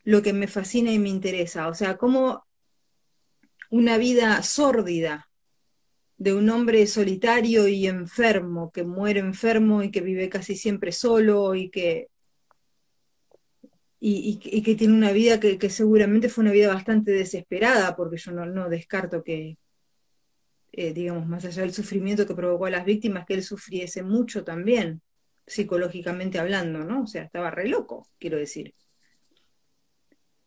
lo 0.03 0.23
que 0.23 0.33
me 0.33 0.47
fascina 0.47 0.91
y 0.91 0.97
me 0.99 1.09
interesa. 1.09 1.67
O 1.67 1.75
sea, 1.75 1.97
cómo 1.97 2.45
una 3.71 3.97
vida 3.97 4.43
sórdida 4.43 5.29
de 6.17 6.35
un 6.35 6.49
hombre 6.51 6.85
solitario 6.85 7.67
y 7.67 7.87
enfermo, 7.87 8.71
que 8.71 8.83
muere 8.83 9.21
enfermo 9.21 9.81
y 9.81 9.89
que 9.89 10.01
vive 10.01 10.29
casi 10.29 10.55
siempre 10.55 10.91
solo 10.91 11.55
y 11.55 11.71
que 11.71 12.09
y, 14.03 14.63
que 14.63 14.75
tiene 14.75 14.93
una 14.95 15.11
vida 15.11 15.39
que, 15.39 15.69
seguramente 15.69 16.27
fue 16.29 16.43
una 16.43 16.51
vida 16.51 16.73
bastante 16.73 17.11
desesperada, 17.11 17.95
porque 17.95 18.17
yo 18.17 18.31
no, 18.31 18.69
descarto 18.69 19.23
que, 19.23 19.57
eh, 20.71 20.93
digamos, 20.93 21.27
más 21.27 21.45
allá 21.45 21.61
del 21.61 21.73
sufrimiento 21.73 22.25
que 22.25 22.33
provocó 22.35 22.65
a 22.65 22.71
las 22.71 22.85
víctimas, 22.85 23.25
que 23.27 23.35
él 23.35 23.43
sufriese 23.43 24.01
mucho 24.03 24.43
también, 24.43 25.01
psicológicamente 25.45 26.39
hablando, 26.39 26.83
¿no? 26.83 27.03
O 27.03 27.07
sea, 27.07 27.23
estaba 27.23 27.51
re 27.51 27.67
loco, 27.67 28.07
quiero 28.19 28.37
decir. 28.37 28.73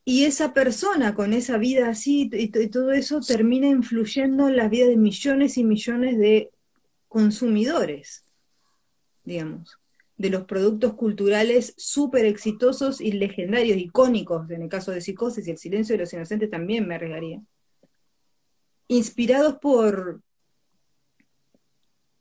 Y 0.04 0.24
esa 0.24 0.52
persona 0.52 1.14
con 1.14 1.32
esa 1.32 1.56
vida 1.56 1.88
así 1.88 2.30
y, 2.32 2.48
todo 2.68 2.92
eso 2.92 3.20
termina 3.20 3.68
influyendo 3.68 4.48
en 4.48 4.56
las 4.56 4.70
vidas 4.70 4.88
de 4.88 4.96
millones 4.96 5.56
y 5.56 5.64
millones 5.64 6.18
de 6.18 6.50
consumidores, 7.08 8.24
digamos 9.24 9.78
de 10.16 10.30
los 10.30 10.44
productos 10.44 10.94
culturales 10.94 11.74
súper 11.76 12.24
exitosos 12.24 13.00
y 13.00 13.12
legendarios, 13.12 13.78
icónicos, 13.78 14.48
en 14.50 14.62
el 14.62 14.68
caso 14.68 14.92
de 14.92 15.00
Psicosis 15.00 15.46
y 15.46 15.50
El 15.50 15.58
silencio 15.58 15.94
de 15.94 16.02
los 16.02 16.12
inocentes 16.12 16.50
también 16.50 16.86
me 16.86 16.94
arriesgaría. 16.94 17.42
Inspirados 18.86 19.56
por, 19.60 20.22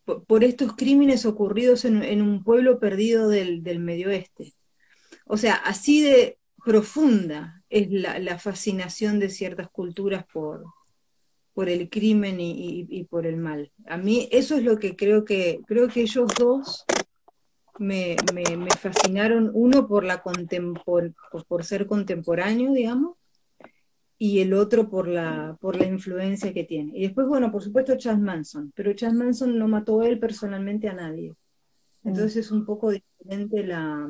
por, 0.06 0.44
estos 0.44 0.76
crímenes 0.76 1.26
ocurridos 1.26 1.86
en, 1.86 2.22
un 2.22 2.44
pueblo 2.44 2.80
perdido 2.80 3.30
del, 3.30 3.62
Medio 3.80 4.10
Oeste. 4.10 4.54
O 5.26 5.38
sea, 5.38 5.56
así 5.56 6.02
de 6.02 6.40
profunda 6.66 7.63
es 7.74 7.92
la, 7.92 8.38
fascinación 8.38 9.20
de 9.20 9.30
ciertas 9.30 9.68
culturas 9.70 10.26
por, 10.32 10.64
por 11.56 11.70
el 11.70 11.90
crimen 11.90 12.40
y, 12.40 12.86
y, 12.88 13.04
por 13.06 13.26
el 13.26 13.38
mal. 13.38 13.72
A 13.88 13.98
mí 13.98 14.30
eso 14.32 14.56
es 14.56 14.64
lo 14.64 14.78
que 14.78 14.96
creo 14.96 15.26
que, 15.26 15.60
creo 15.66 15.88
que 15.88 16.02
ellos 16.02 16.32
dos 16.38 16.86
me, 17.80 18.16
fascinaron, 18.80 19.50
uno 19.56 19.88
por, 19.88 20.04
la 20.04 20.22
contempor, 20.22 21.16
por, 21.48 21.66
ser 21.66 21.88
contemporáneo, 21.88 22.74
digamos, 22.74 23.18
y 24.20 24.42
el 24.42 24.54
otro 24.54 24.88
por 24.88 25.08
la, 25.08 25.58
por 25.60 25.76
la 25.76 25.88
influencia 25.88 26.54
que 26.54 26.66
tiene. 26.66 26.96
Y 26.96 27.02
después, 27.02 27.28
bueno, 27.28 27.52
por 27.52 27.64
supuesto, 27.64 27.98
Chas 27.98 28.20
Manson, 28.20 28.72
pero 28.76 28.94
Chas 28.94 29.16
Manson 29.16 29.58
no 29.58 29.68
mató 29.68 30.04
él 30.04 30.20
personalmente 30.20 30.90
a 30.90 30.94
nadie. 30.94 31.32
Mm. 32.04 32.10
Entonces 32.10 32.38
es 32.46 32.52
un 32.52 32.66
poco 32.66 32.92
diferente 32.92 33.66
la, 33.66 34.08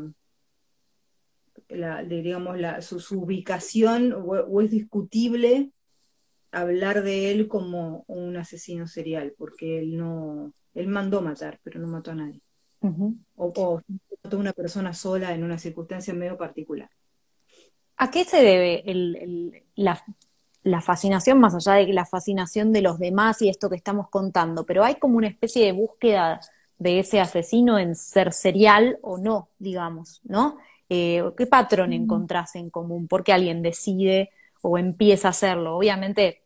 la 1.69 2.03
digamos, 2.03 2.59
la, 2.59 2.81
su, 2.81 2.97
ubicación, 3.19 4.13
o, 4.13 4.61
es 4.61 4.71
discutible 4.71 5.71
hablar 6.51 7.03
de 7.03 7.31
él 7.31 7.47
como 7.47 8.03
un 8.07 8.37
asesino 8.37 8.87
serial, 8.87 9.33
porque 9.37 9.79
él 9.79 9.97
no, 9.97 10.53
él 10.73 10.87
mandó 10.87 11.21
matar, 11.21 11.59
pero 11.63 11.79
no 11.79 11.87
mató 11.87 12.11
a 12.11 12.15
nadie. 12.15 12.41
o, 12.81 13.81
mató 14.23 14.37
a 14.37 14.39
una 14.39 14.53
persona 14.53 14.93
sola 14.93 15.33
en 15.33 15.43
una 15.43 15.57
circunstancia 15.57 16.13
medio 16.13 16.37
particular. 16.37 16.89
¿A 17.97 18.11
qué 18.11 18.23
se 18.25 18.41
debe 18.41 18.83
la, 19.75 20.03
la, 20.63 20.81
fascinación, 20.81 21.39
más 21.39 21.55
allá 21.55 21.73
de 21.73 21.93
la 21.93 22.05
fascinación 22.05 22.73
de 22.73 22.81
los 22.81 22.99
demás 22.99 23.41
y 23.41 23.49
esto 23.49 23.69
que 23.69 23.75
estamos 23.75 24.09
contando? 24.09 24.65
Pero 24.65 24.83
hay 24.83 24.95
como 24.95 25.17
una 25.17 25.27
especie 25.27 25.65
de 25.65 25.71
búsqueda 25.71 26.39
de 26.77 26.99
ese 26.99 27.21
asesino 27.21 27.79
en 27.79 27.95
ser 27.95 28.33
serial 28.33 28.99
o 29.01 29.17
no, 29.17 29.49
digamos, 29.57 30.21
¿no? 30.23 30.57
Eh, 30.95 31.23
¿Qué 31.35 31.47
patrón 31.47 31.89
mm. 31.89 31.93
encontrás 31.93 32.53
en 32.53 32.69
común? 32.69 33.07
¿Por 33.07 33.23
qué 33.23 33.33
alguien 33.33 33.63
decide 33.63 34.29
o 34.61 34.77
empieza 34.77 35.29
a 35.29 35.31
hacerlo? 35.31 35.75
Obviamente 35.75 36.43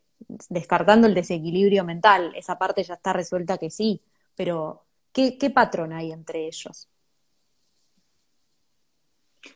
descartando 0.48 1.06
el 1.06 1.13
desequilibrio 1.13 1.84
mental, 1.84 2.32
esa 2.34 2.58
parte 2.58 2.82
ya 2.82 2.94
está 2.94 3.12
resuelta 3.12 3.58
que 3.58 3.70
sí, 3.70 4.01
pero 4.38 4.86
¿qué, 5.12 5.51
patrón 5.54 5.92
hay 5.92 6.13
entre 6.13 6.48
ellos? 6.48 6.88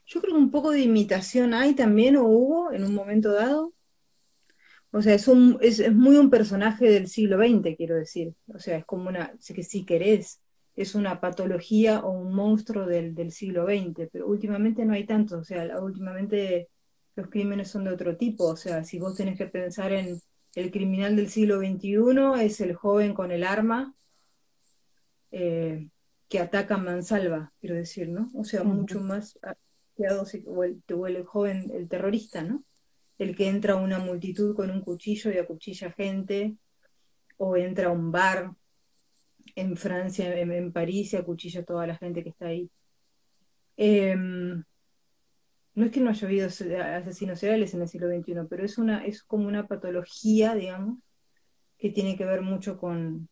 Yo 0.05 0.19
creo 0.19 0.33
que 0.33 0.41
un 0.41 0.51
poco 0.51 0.71
de 0.71 0.81
imitación 0.81 1.53
hay 1.53 1.73
también, 1.73 2.17
o 2.17 2.25
hubo 2.25 2.73
en 2.73 2.83
un 2.83 2.93
momento 2.93 3.31
dado. 3.31 3.71
O 4.91 5.01
sea, 5.01 5.13
es, 5.13 5.29
un, 5.29 5.57
es, 5.61 5.89
muy 5.93 6.17
un 6.17 6.29
personaje 6.29 6.85
del 6.89 7.07
siglo 7.07 7.37
XX, 7.37 7.77
quiero 7.77 7.95
decir. 7.95 8.33
O 8.53 8.59
sea, 8.59 8.77
es 8.77 8.85
como 8.85 9.07
una, 9.07 9.33
que 9.55 9.63
si 9.63 9.85
querés, 9.85 10.41
es 10.81 10.95
una 10.95 11.19
patología 11.19 11.99
o 11.99 12.11
un 12.11 12.33
monstruo 12.33 12.85
del, 12.85 13.15
del 13.15 13.31
siglo 13.31 13.65
XX, 13.65 14.09
pero 14.11 14.27
últimamente 14.27 14.85
no 14.85 14.93
hay 14.93 15.05
tanto. 15.05 15.39
O 15.39 15.43
sea, 15.43 15.79
últimamente 15.79 16.69
los 17.15 17.27
crímenes 17.29 17.69
son 17.69 17.85
de 17.85 17.91
otro 17.91 18.17
tipo. 18.17 18.45
O 18.45 18.55
sea, 18.55 18.83
si 18.83 18.99
vos 18.99 19.15
tenés 19.15 19.37
que 19.37 19.47
pensar 19.47 19.93
en 19.93 20.21
el 20.55 20.71
criminal 20.71 21.15
del 21.15 21.29
siglo 21.29 21.59
XXI 21.59 22.43
es 22.43 22.61
el 22.61 22.75
joven 22.75 23.13
con 23.13 23.31
el 23.31 23.43
arma 23.43 23.95
eh, 25.31 25.89
que 26.27 26.39
ataca 26.39 26.75
a 26.75 26.77
mansalva, 26.77 27.53
quiero 27.59 27.75
decir, 27.75 28.09
¿no? 28.09 28.31
O 28.35 28.43
sea, 28.43 28.63
mucho 28.63 28.99
más 29.01 29.37
o 29.97 30.63
el, 30.63 30.83
o 30.93 31.07
el 31.07 31.25
joven, 31.25 31.71
el 31.73 31.87
terrorista, 31.89 32.41
¿no? 32.41 32.63
El 33.17 33.35
que 33.35 33.47
entra 33.47 33.73
a 33.73 33.77
una 33.77 33.99
multitud 33.99 34.55
con 34.55 34.71
un 34.71 34.81
cuchillo 34.81 35.31
y 35.31 35.37
acuchilla 35.37 35.91
gente, 35.91 36.55
o 37.37 37.57
entra 37.57 37.87
a 37.87 37.91
un 37.91 38.11
bar 38.11 38.51
en 39.55 39.77
Francia, 39.77 40.37
en, 40.37 40.71
París 40.71 41.13
y 41.13 41.17
acuchilla 41.17 41.63
toda 41.63 41.87
la 41.87 41.97
gente 41.97 42.23
que 42.23 42.29
está 42.29 42.47
ahí. 42.47 42.69
Em, 43.77 44.63
no 45.73 45.85
es 45.85 45.91
que 45.91 45.99
no 46.01 46.09
haya 46.09 46.27
habido 46.27 46.47
asesinos 46.47 47.39
seriales 47.39 47.73
en 47.73 47.81
el 47.81 47.87
siglo 47.87 48.07
XXI, 48.09 48.47
pero 48.49 48.65
es, 48.65 48.77
una, 48.77 49.05
es 49.05 49.23
como 49.23 49.47
una 49.47 49.67
patología, 49.67 50.53
digamos, 50.55 50.99
que 51.77 51.89
tiene 51.89 52.17
que 52.17 52.25
ver 52.25 52.41
mucho 52.41 52.77
con, 52.77 53.29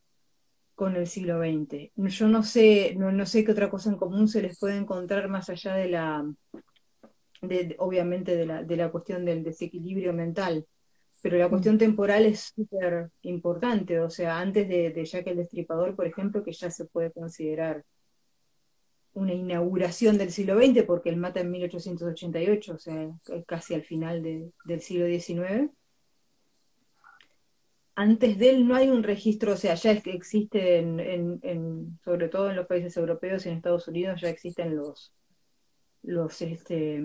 con 0.74 0.96
el 0.96 1.06
siglo 1.06 1.38
XX. 1.40 1.92
Yo 1.94 2.28
no 2.28 2.42
sé, 2.42 2.94
no, 2.96 3.26
sé 3.26 3.44
qué 3.44 3.52
otra 3.52 3.70
cosa 3.70 3.90
en 3.90 3.96
común 3.96 4.28
se 4.28 4.42
les 4.42 4.58
puede 4.58 4.76
encontrar 4.78 5.28
más 5.28 5.50
allá 5.50 5.74
de 5.74 5.88
la, 5.90 6.24
de, 7.42 7.76
obviamente, 7.78 8.34
de 8.34 8.46
la, 8.46 8.62
de 8.62 8.76
la 8.76 8.90
cuestión 8.90 9.26
del 9.26 9.44
desequilibrio 9.44 10.14
mental. 10.14 10.66
Pero 11.22 11.36
la 11.38 11.48
cuestión 11.48 11.76
temporal 11.78 12.24
es 12.24 12.52
súper 12.54 13.10
importante, 13.22 14.00
o 14.00 14.08
sea, 14.08 14.38
antes 14.38 14.68
de, 14.68 14.90
de 14.90 15.04
Jack 15.04 15.26
el 15.26 15.36
Destripador, 15.36 15.94
por 15.94 16.06
ejemplo, 16.06 16.42
que 16.42 16.52
ya 16.52 16.70
se 16.70 16.86
puede 16.86 17.12
considerar 17.12 17.84
una 19.12 19.34
inauguración 19.34 20.18
del 20.18 20.30
siglo 20.30 20.58
XX, 20.58 20.84
porque 20.84 21.10
él 21.10 21.16
mata 21.16 21.40
en 21.40 21.50
1888, 21.50 22.74
o 22.74 22.78
sea, 22.78 23.10
casi 23.46 23.74
al 23.74 23.82
final 23.82 24.22
del 24.22 24.80
siglo 24.80 25.06
XIX. 25.06 25.70
Antes 27.94 28.38
de 28.38 28.50
él 28.50 28.66
no 28.66 28.76
hay 28.76 28.88
un 28.88 29.02
registro, 29.02 29.52
o 29.52 29.56
sea, 29.56 29.74
ya 29.74 29.92
es 29.92 30.02
que 30.02 30.12
existe, 30.12 30.78
en, 30.78 31.98
sobre 32.04 32.28
todo 32.28 32.50
en 32.50 32.56
los 32.56 32.66
países 32.66 32.96
europeos 32.96 33.44
y 33.44 33.50
en 33.50 33.56
Estados 33.56 33.88
Unidos, 33.88 34.20
ya 34.20 34.30
existen 34.30 34.76
los, 34.76 35.12
los 36.02 36.40
este, 36.40 37.02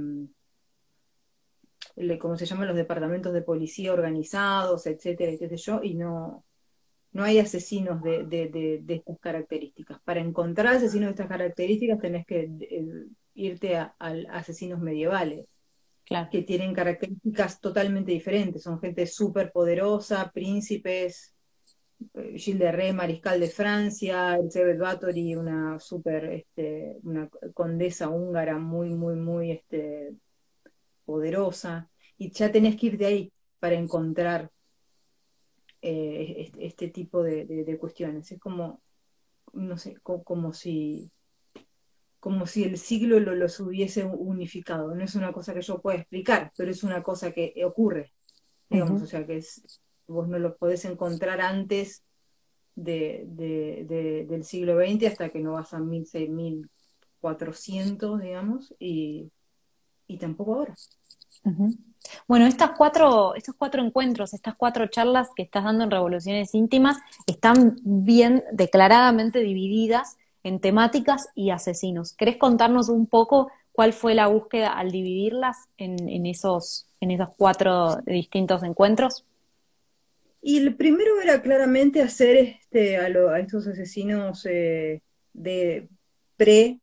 ¿cómo 2.20 2.38
se 2.38 2.46
llaman? 2.46 2.68
Los 2.68 2.78
departamentos 2.78 3.34
de 3.34 3.42
policía 3.42 3.94
organizados, 3.94 4.88
etcétera, 4.88 5.32
y 5.32 5.38
qué 5.38 5.50
sé 5.50 5.58
yo, 5.58 5.82
y 5.84 5.96
no, 5.96 6.44
no 7.16 7.24
hay 7.24 7.40
asesinos 7.40 8.02
de, 8.04 8.84
estas 8.88 9.20
características. 9.20 10.00
Para 10.04 10.20
encontrar 10.20 10.76
asesinos 10.76 11.08
de 11.08 11.12
estas 11.12 11.28
características 11.30 12.00
tenés 12.02 12.26
que 12.26 12.50
eh, 12.60 13.06
irte 13.36 13.78
a, 13.78 13.96
asesinos 14.32 14.82
medievales, 14.82 15.46
que 16.30 16.42
tienen 16.44 16.74
características 16.74 17.62
totalmente 17.62 18.12
diferentes. 18.12 18.64
Son 18.64 18.80
gente 18.80 19.08
súper 19.08 19.52
poderosa, 19.54 20.30
príncipes, 20.34 21.34
eh, 22.14 22.38
Gilles 22.38 22.60
de 22.60 22.72
Ré, 22.74 22.92
mariscal 22.92 23.40
de 23.40 23.48
Francia, 23.48 24.36
Elizabeth 24.36 24.78
Bathory, 24.78 25.36
una 25.36 25.80
super, 25.80 26.26
este, 26.26 26.98
una 27.04 27.30
condesa 27.54 28.10
húngara 28.10 28.58
muy, 28.58 28.94
muy, 28.94 29.16
muy 29.16 29.52
este, 29.52 30.14
poderosa. 31.06 31.90
Y 32.18 32.32
ya 32.32 32.52
tenés 32.52 32.78
que 32.78 32.88
ir 32.88 32.98
de 32.98 33.06
ahí 33.06 33.34
para 33.60 33.76
encontrar 33.76 34.52
eh, 35.82 36.52
este, 36.60 36.90
tipo 36.90 37.24
de, 37.24 37.78
cuestiones. 37.80 38.32
Es 38.32 38.40
como, 38.40 38.82
no 39.54 39.78
sé, 39.78 39.98
como, 40.02 40.54
si 40.54 41.12
como 42.20 42.48
si 42.48 42.64
el 42.64 42.78
siglo 42.78 43.20
lo, 43.20 43.36
los 43.36 43.60
hubiese 43.60 44.04
unificado. 44.04 44.96
No 44.96 45.04
es 45.04 45.16
una 45.16 45.32
cosa 45.32 45.54
que 45.54 45.62
yo 45.62 45.82
pueda 45.82 46.00
explicar, 46.00 46.52
pero 46.58 46.72
es 46.72 46.84
una 46.84 47.04
cosa 47.04 47.32
que 47.32 47.54
ocurre. 47.66 48.14
Digamos, 48.70 49.04
o 49.04 49.06
sea 49.06 49.26
que 49.26 49.38
es, 49.38 49.82
vos 50.08 50.28
no 50.28 50.40
lo 50.40 50.58
podés 50.58 50.86
encontrar 50.86 51.40
antes 51.40 52.04
de, 52.76 54.26
del 54.28 54.44
siglo 54.44 54.78
XX 54.78 55.08
hasta 55.08 55.30
que 55.30 55.40
no 55.40 55.54
vas 55.54 55.74
a 55.74 55.80
1400, 55.80 58.22
digamos, 58.22 58.76
y, 58.80 59.32
y 60.08 60.18
tampoco 60.18 60.56
ahora. 60.56 60.76
Bueno, 62.28 62.46
estas 62.48 62.72
cuatro, 62.72 63.36
estos 63.36 63.56
cuatro 63.56 63.84
encuentros, 63.84 64.34
estas 64.34 64.56
cuatro 64.56 64.88
charlas 64.88 65.30
que 65.36 65.44
estás 65.44 65.64
dando 65.64 65.84
en 65.84 65.92
Revoluciones 65.92 66.54
Íntimas 66.56 66.98
están 67.28 67.78
bien 67.84 68.44
declaradamente 68.52 69.40
divididas 69.40 70.18
en 70.44 70.60
temáticas 70.60 71.30
y 71.36 71.50
asesinos. 71.50 72.14
¿Querés 72.14 72.38
contarnos 72.38 72.90
un 72.90 73.08
poco 73.08 73.52
cuál 73.72 73.94
fue 73.94 74.14
la 74.16 74.28
búsqueda 74.28 74.74
al 74.74 74.92
dividirlas 74.92 75.58
en, 75.78 76.26
esos, 76.26 76.88
en 77.02 77.12
esos 77.12 77.30
cuatro 77.36 77.98
distintos 78.06 78.64
encuentros? 78.64 79.26
Y 80.42 80.58
el 80.58 80.76
primero 80.76 81.20
era 81.22 81.42
claramente 81.42 82.02
hacer 82.02 82.38
este, 82.38 82.98
a, 82.98 83.40
estos 83.40 83.66
asesinos 83.66 84.46
eh, 84.46 85.02
de 85.34 85.90
pre 86.38 86.80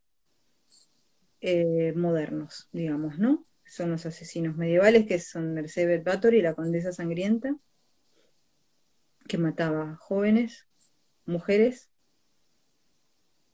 eh, 1.42 1.92
modernos, 1.94 2.70
digamos, 2.72 3.18
¿no? 3.18 3.44
son 3.72 3.90
los 3.90 4.04
asesinos 4.04 4.54
medievales, 4.56 5.06
que 5.06 5.18
son 5.18 5.56
Elizabeth 5.56 6.04
Bathory 6.04 6.40
y 6.40 6.42
la 6.42 6.54
condesa 6.54 6.92
sangrienta, 6.92 7.56
que 9.26 9.38
mataba 9.38 9.96
jóvenes, 9.96 10.66
mujeres, 11.24 11.88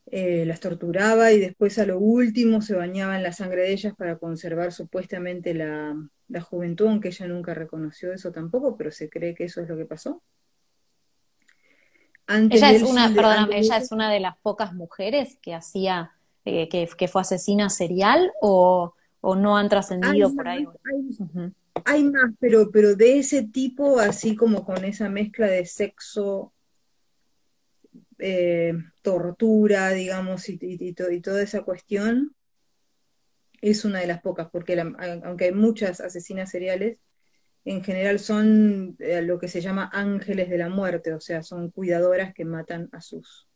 eh, 0.07 0.43
las 0.45 0.59
torturaba 0.59 1.31
y 1.31 1.39
después 1.39 1.79
a 1.79 1.85
lo 1.85 1.99
último 1.99 2.61
se 2.61 2.75
bañaba 2.75 3.15
en 3.15 3.23
la 3.23 3.31
sangre 3.31 3.61
de 3.61 3.71
ellas 3.71 3.93
para 3.95 4.17
conservar 4.17 4.73
supuestamente 4.73 5.53
la, 5.53 5.95
juventud, 6.41 6.87
aunque 6.87 7.09
ella 7.09 7.27
nunca 7.27 7.53
reconoció 7.53 8.11
eso 8.11 8.33
tampoco, 8.33 8.75
pero 8.75 8.91
se 8.91 9.09
cree 9.09 9.33
que 9.33 9.45
eso 9.45 9.61
es 9.61 9.69
lo 9.69 9.77
que 9.77 9.85
pasó. 9.85 10.21
ella 12.27 12.71
es 12.71 12.83
una, 12.83 13.47
ella 13.53 13.77
es 13.77 13.91
una 13.93 14.11
de 14.11 14.19
las 14.19 14.37
pocas 14.39 14.73
mujeres 14.73 15.37
que 15.41 15.53
hacía, 15.53 16.11
eh, 16.49 16.69
que, 16.69 16.89
que, 16.97 17.07
fue 17.07 17.21
asesina 17.21 17.69
serial 17.69 18.31
o 18.41 18.93
o 19.21 19.35
no 19.35 19.57
han 19.57 19.69
trascendido 19.69 20.33
por 20.33 20.47
ahí. 20.47 20.65
Hay, 21.85 22.03
más, 22.03 22.33
pero, 22.39 22.71
pero 22.71 22.95
de 22.95 23.19
ese 23.19 23.43
tipo, 23.43 23.99
así 23.99 24.35
como 24.35 24.65
con 24.65 24.83
esa 24.83 25.09
mezcla 25.09 25.47
de 25.47 25.65
sexo, 25.65 26.53
eh, 28.17 28.73
tortura, 29.01 29.89
digamos, 29.91 30.49
y, 30.49 30.93
toda 30.93 31.41
esa 31.41 31.61
cuestión, 31.63 32.35
es 33.61 33.85
una 33.85 33.99
de 33.99 34.07
las 34.07 34.21
pocas, 34.21 34.49
porque 34.51 34.79
aunque 35.23 35.45
hay 35.45 35.53
muchas 35.53 36.01
asesinas 36.01 36.49
seriales, 36.49 36.99
en 37.65 37.83
general 37.83 38.19
son 38.19 38.95
eh, 38.99 39.21
lo 39.21 39.37
que 39.37 39.49
se 39.49 39.61
llama 39.61 39.89
ángeles 39.93 40.49
de 40.49 40.57
la 40.57 40.69
muerte, 40.69 41.13
o 41.13 41.19
sea, 41.19 41.43
son 41.43 41.71
cuidadoras 41.71 42.33
que 42.33 42.45
matan 42.45 42.89
a 42.93 43.01
sus, 43.01 43.48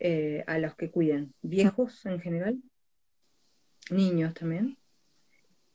eh, 0.00 0.44
a 0.46 0.58
los 0.58 0.74
que 0.76 0.90
cuidan, 0.90 1.34
viejos 1.42 2.06
en 2.06 2.20
general, 2.20 2.58
niños 3.90 4.32
también, 4.32 4.78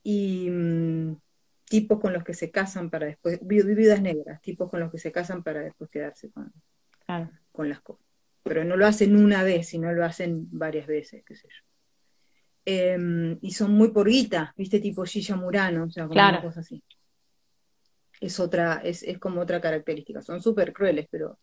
y 0.02 0.50
mm, 0.50 1.16
tipos 1.64 2.00
con 2.00 2.12
los 2.12 2.24
que 2.24 2.34
se 2.34 2.50
casan 2.50 2.90
para 2.90 3.06
después, 3.06 3.38
viudas 3.42 4.02
negras, 4.02 4.42
tipos 4.42 4.68
con 4.68 4.80
los 4.80 4.90
que 4.90 4.98
se 4.98 5.12
casan 5.12 5.44
para 5.44 5.60
después 5.60 5.90
quedarse 5.90 6.30
con, 6.30 6.52
con 7.52 7.68
las 7.68 7.80
cosas. 7.80 8.04
Pero 8.42 8.64
no 8.64 8.76
lo 8.76 8.86
hacen 8.86 9.14
una 9.16 9.44
vez, 9.44 9.68
sino 9.68 9.92
lo 9.92 10.04
hacen 10.04 10.48
varias 10.50 10.88
veces, 10.88 11.24
qué 11.24 11.36
sé 11.36 11.48
yo. 11.48 11.64
Em, 12.64 13.38
y 13.42 13.52
son 13.52 13.72
muy 13.72 13.92
por 13.92 14.08
guita, 14.08 14.52
viste, 14.56 14.80
tipo 14.80 15.04
Gilla 15.04 15.36
Murano, 15.36 15.84
o 15.84 15.90
sea, 15.90 16.08
como 16.08 16.42
cosas 16.42 16.58
así. 16.58 16.82
es 18.20 18.40
otra, 18.40 18.80
es, 18.82 19.04
es 19.04 19.18
como 19.20 19.40
otra 19.40 19.60
característica. 19.60 20.20
Son 20.20 20.42
súper 20.42 20.72
crueles, 20.72 21.06
pero, 21.08 21.38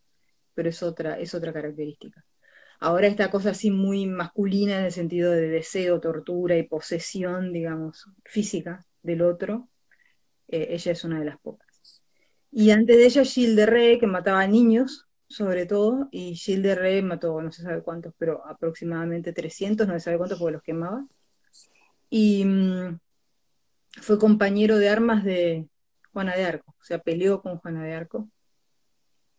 pero 0.52 0.68
es 0.68 0.82
otra, 0.82 1.18
es 1.18 1.34
otra 1.34 1.50
característica. 1.50 2.22
Ahora 2.80 3.06
esta 3.06 3.30
cosa 3.30 3.50
así 3.50 3.70
muy 3.70 4.06
masculina 4.06 4.78
en 4.78 4.84
el 4.86 4.92
sentido 4.92 5.32
de 5.32 5.48
deseo, 5.48 6.00
tortura 6.00 6.56
y 6.56 6.64
posesión, 6.64 7.52
digamos, 7.52 8.06
física 8.24 8.84
del 9.02 9.22
otro, 9.22 9.68
eh, 10.48 10.68
ella 10.70 10.92
es 10.92 11.04
una 11.04 11.18
de 11.18 11.24
las 11.26 11.38
pocas. 11.40 12.02
Y 12.50 12.70
antes 12.70 12.96
de 12.96 13.06
ella, 13.06 13.24
Gilles 13.24 13.56
de 13.56 13.66
Rey, 13.66 13.98
que 13.98 14.06
mataba 14.06 14.40
a 14.42 14.46
niños, 14.46 15.06
sobre 15.26 15.66
todo, 15.66 16.08
y 16.12 16.36
Gilles 16.36 16.62
de 16.62 16.74
Rey 16.74 17.02
mató, 17.02 17.40
no 17.42 17.50
se 17.50 17.62
sabe 17.62 17.82
cuántos, 17.82 18.14
pero 18.18 18.46
aproximadamente 18.46 19.32
300, 19.32 19.86
no 19.88 19.94
se 19.94 20.00
sabe 20.00 20.18
cuántos 20.18 20.38
porque 20.38 20.52
los 20.52 20.62
quemaba. 20.62 21.06
Y 22.10 22.44
mm, 22.44 22.98
fue 24.00 24.18
compañero 24.18 24.78
de 24.78 24.88
armas 24.88 25.24
de 25.24 25.68
Juana 26.12 26.36
de 26.36 26.44
Arco, 26.44 26.74
o 26.80 26.84
sea, 26.84 26.98
peleó 27.00 27.42
con 27.42 27.58
Juana 27.58 27.84
de 27.84 27.94
Arco. 27.94 28.28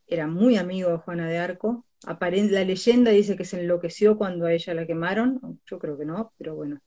Era 0.08 0.28
muy 0.28 0.58
amigo 0.58 0.92
de 0.92 0.98
Juana 0.98 1.28
de 1.28 1.38
Arco. 1.38 1.86
La 2.06 2.64
leyenda 2.64 3.12
dice 3.12 3.36
que 3.36 3.46
se 3.46 3.60
enloqueció 3.60 4.18
cuando 4.18 4.46
a 4.46 4.54
ella 4.54 4.74
la 4.74 4.86
quemaron, 4.86 5.62
yo 5.66 5.80
creo 5.80 5.98
que 5.98 6.06
no, 6.06 6.34
pero 6.38 6.56
bueno, 6.56 6.80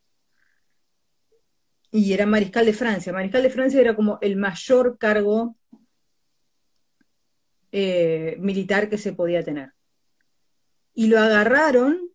y 1.90 2.12
era 2.12 2.26
mariscal 2.26 2.66
de 2.66 2.72
Francia. 2.72 3.12
Mariscal 3.12 3.42
de 3.42 3.50
Francia 3.50 3.80
era 3.80 3.96
como 3.96 4.18
el 4.20 4.36
mayor 4.36 4.98
cargo 4.98 5.56
eh, 7.72 8.36
militar 8.40 8.88
que 8.88 8.98
se 8.98 9.12
podía 9.12 9.42
tener. 9.42 9.72
Y 10.94 11.06
lo 11.06 11.18
agarraron, 11.18 12.10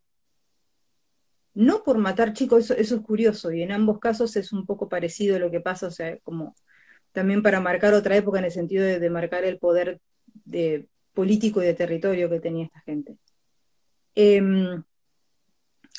no 1.54 1.84
por 1.84 1.98
matar 1.98 2.34
chicos, 2.34 2.72
eso, 2.72 2.96
es 2.96 3.02
curioso, 3.02 3.52
y 3.52 3.62
en 3.62 3.72
ambos 3.72 4.00
casos 4.00 4.36
es 4.36 4.52
un 4.52 4.66
poco 4.66 4.90
parecido 4.90 5.40
lo 5.40 5.52
que 5.52 5.62
pasa, 5.62 5.88
o 5.88 5.92
sea, 5.92 6.18
como 6.20 6.56
también 7.12 7.42
para 7.44 7.62
marcar 7.62 7.94
otra 7.94 8.18
época 8.18 8.40
en 8.40 8.46
el 8.46 8.52
sentido 8.52 8.84
de, 8.84 9.10
marcar 9.10 9.44
el 9.46 9.60
poder 9.60 10.02
de, 10.46 10.88
político 11.14 11.62
y 11.62 11.66
de 11.66 11.74
territorio 11.74 12.30
que 12.30 12.40
tenía 12.40 12.66
esta 12.66 12.82
gente. 12.82 13.18
Em, 14.16 14.84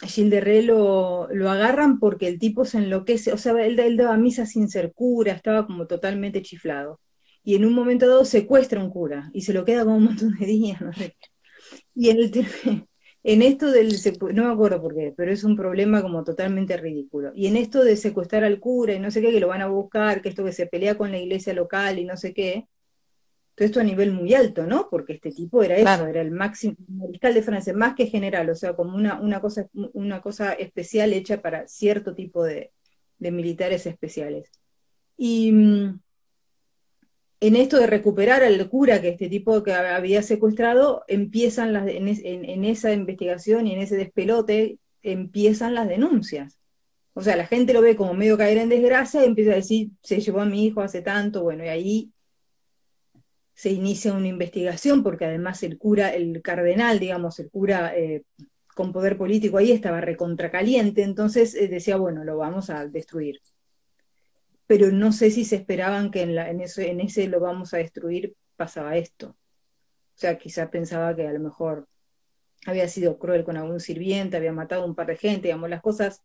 Gilles 0.03 0.31
de 0.31 0.41
Rey 0.41 0.63
lo, 0.63 1.29
agarran 1.49 1.99
porque 1.99 2.29
el 2.29 2.39
tipo 2.39 2.65
se 2.65 2.79
enloquece, 2.79 3.33
o 3.33 3.39
sea, 3.39 3.53
él, 3.65 3.79
él, 3.79 3.97
daba 3.97 4.17
misa 4.17 4.47
sin 4.47 4.69
ser 4.69 4.93
cura, 4.93 5.33
estaba 5.33 5.67
como 5.67 5.87
totalmente 5.87 6.43
chiflado 6.43 7.01
y 7.45 7.55
en 7.57 7.65
un 7.67 7.75
momento 7.75 8.09
dado 8.09 8.25
secuestra 8.25 8.81
un 8.83 8.91
cura 8.91 9.31
y 9.35 9.43
se 9.43 9.53
lo 9.53 9.65
queda 9.65 9.85
como 9.85 9.97
un 9.97 10.05
montón 10.05 10.35
de 10.39 10.47
días, 10.47 10.81
no 10.81 10.93
sé. 10.93 11.17
Y 11.95 12.11
en, 12.11 12.19
el, 12.19 12.33
en 13.23 13.43
esto 13.43 13.71
del, 13.71 13.95
no 14.35 14.45
me 14.45 14.53
acuerdo 14.53 14.81
por 14.81 14.95
qué, 14.95 15.13
pero 15.17 15.31
es 15.31 15.45
un 15.45 15.57
problema 15.57 16.03
como 16.03 16.25
totalmente 16.25 16.77
ridículo. 16.77 17.33
Y 17.35 17.47
en 17.47 17.57
esto 17.57 17.85
de 17.85 17.97
secuestrar 17.97 18.45
al 18.45 18.61
cura 18.61 18.95
y 18.95 18.99
no 18.99 19.11
sé 19.11 19.21
qué, 19.21 19.31
que 19.31 19.41
lo 19.41 19.49
van 19.49 19.63
a 19.63 19.69
buscar, 19.69 20.23
que 20.23 20.31
esto 20.31 20.45
que 20.45 20.53
se 20.53 20.67
pelea 20.67 20.97
con 20.97 21.11
la 21.11 21.19
iglesia 21.19 21.53
local 21.55 21.99
y 21.99 22.05
no 22.05 22.17
sé 22.17 22.33
qué, 22.35 22.67
todo 23.55 23.67
esto 23.67 23.81
a 23.81 23.85
nivel 23.85 24.13
muy 24.13 24.35
alto, 24.35 24.67
¿no? 24.67 24.89
Porque 24.91 25.15
este 25.15 25.31
tipo 25.31 25.63
era 25.63 25.77
eso, 25.77 26.07
era 26.07 26.21
el 26.21 26.33
máximo 26.33 26.77
mariscal 26.89 27.35
de 27.35 27.43
Francia, 27.43 27.73
más 27.73 27.95
que 27.95 28.07
general, 28.07 28.51
o 28.51 28.55
sea, 28.55 28.75
como 28.75 28.97
una, 28.97 29.21
una, 29.21 29.41
cosa, 29.41 29.69
una 29.93 30.21
cosa 30.21 30.53
especial 30.55 31.13
hecha 31.13 31.41
para 31.41 31.69
cierto 31.69 32.15
tipo 32.15 32.43
de, 32.43 32.73
de 33.19 33.31
militares 33.31 33.87
especiales. 33.87 34.51
Y 35.17 35.53
mm, 35.53 36.01
en 37.41 37.57
esto 37.57 37.79
de 37.79 37.87
recuperar 37.87 38.43
al 38.43 38.69
cura 38.69 39.01
que 39.01 39.11
este 39.11 39.29
tipo 39.29 39.63
que 39.63 39.73
había 39.73 40.23
secuestrado, 40.23 41.05
empiezan 41.09 41.73
las, 41.73 41.87
en, 41.89 42.65
esa 42.65 42.93
investigación 42.93 43.67
y 43.67 43.75
en 43.75 43.81
ese 43.81 43.97
despelote, 43.97 44.79
empiezan 45.03 45.75
las 45.75 45.89
denuncias. 45.89 46.59
O 47.13 47.23
sea, 47.23 47.37
la 47.37 47.47
gente 47.47 47.73
lo 47.75 47.83
ve 47.83 47.97
como 47.97 48.15
medio 48.15 48.39
caer 48.39 48.59
en 48.59 48.71
desgracia 48.71 49.23
y 49.23 49.27
empieza 49.27 49.53
a 49.53 49.57
decir, 49.57 49.91
se 50.03 50.21
llevó 50.21 50.41
a 50.41 50.47
mi 50.47 50.65
hijo 50.65 50.81
hace 50.81 51.03
tanto, 51.03 51.43
bueno, 51.43 51.65
y 51.65 51.69
ahí 51.69 52.13
se 53.55 53.71
inicia 53.71 54.13
una 54.13 54.29
investigación, 54.29 55.03
porque 55.03 55.25
además 55.25 55.63
el 55.63 55.79
cura, 55.79 56.15
el 56.15 56.43
cardenal, 56.43 56.99
digamos, 56.99 57.39
el 57.39 57.51
cura 57.51 57.97
eh, 57.97 58.25
con 58.75 58.93
poder 58.93 59.17
político 59.17 59.59
ahí 59.59 59.71
estaba 59.73 60.01
recontracaliente, 60.01 61.03
entonces 61.03 61.55
eh, 61.55 61.69
decía, 61.69 61.97
bueno, 61.97 62.25
lo 62.25 62.37
vamos 62.37 62.71
a 62.71 62.87
destruir 62.87 63.41
pero 64.67 64.91
no 64.91 65.13
sé 65.13 65.31
si 65.31 65.45
se 65.45 65.57
esperaban 65.57 66.11
que 66.11 66.23
en, 66.23 66.61
ese, 66.61 66.91
en 66.91 67.01
ese 67.01 67.29
lo 67.29 67.41
vamos 67.41 67.75
a 67.75 67.79
destruir 67.79 68.35
pasaba 68.57 68.97
esto. 68.97 69.29
O 69.29 70.17
sea, 70.17 70.39
quizá 70.39 70.71
pensaba 70.71 71.15
que 71.15 71.27
a 71.27 71.33
lo 71.33 71.41
mejor 71.41 71.89
había 72.67 72.89
sido 72.89 73.19
cruel 73.19 73.45
con 73.45 73.57
algún 73.57 73.81
sirviente, 73.81 74.37
había 74.37 74.53
matado 74.53 74.83
a 74.83 74.87
un 74.87 74.95
par 74.95 75.09
de 75.09 75.17
gente, 75.17 75.49
digamos, 75.49 75.69
las 75.69 75.83
cosas 75.83 76.23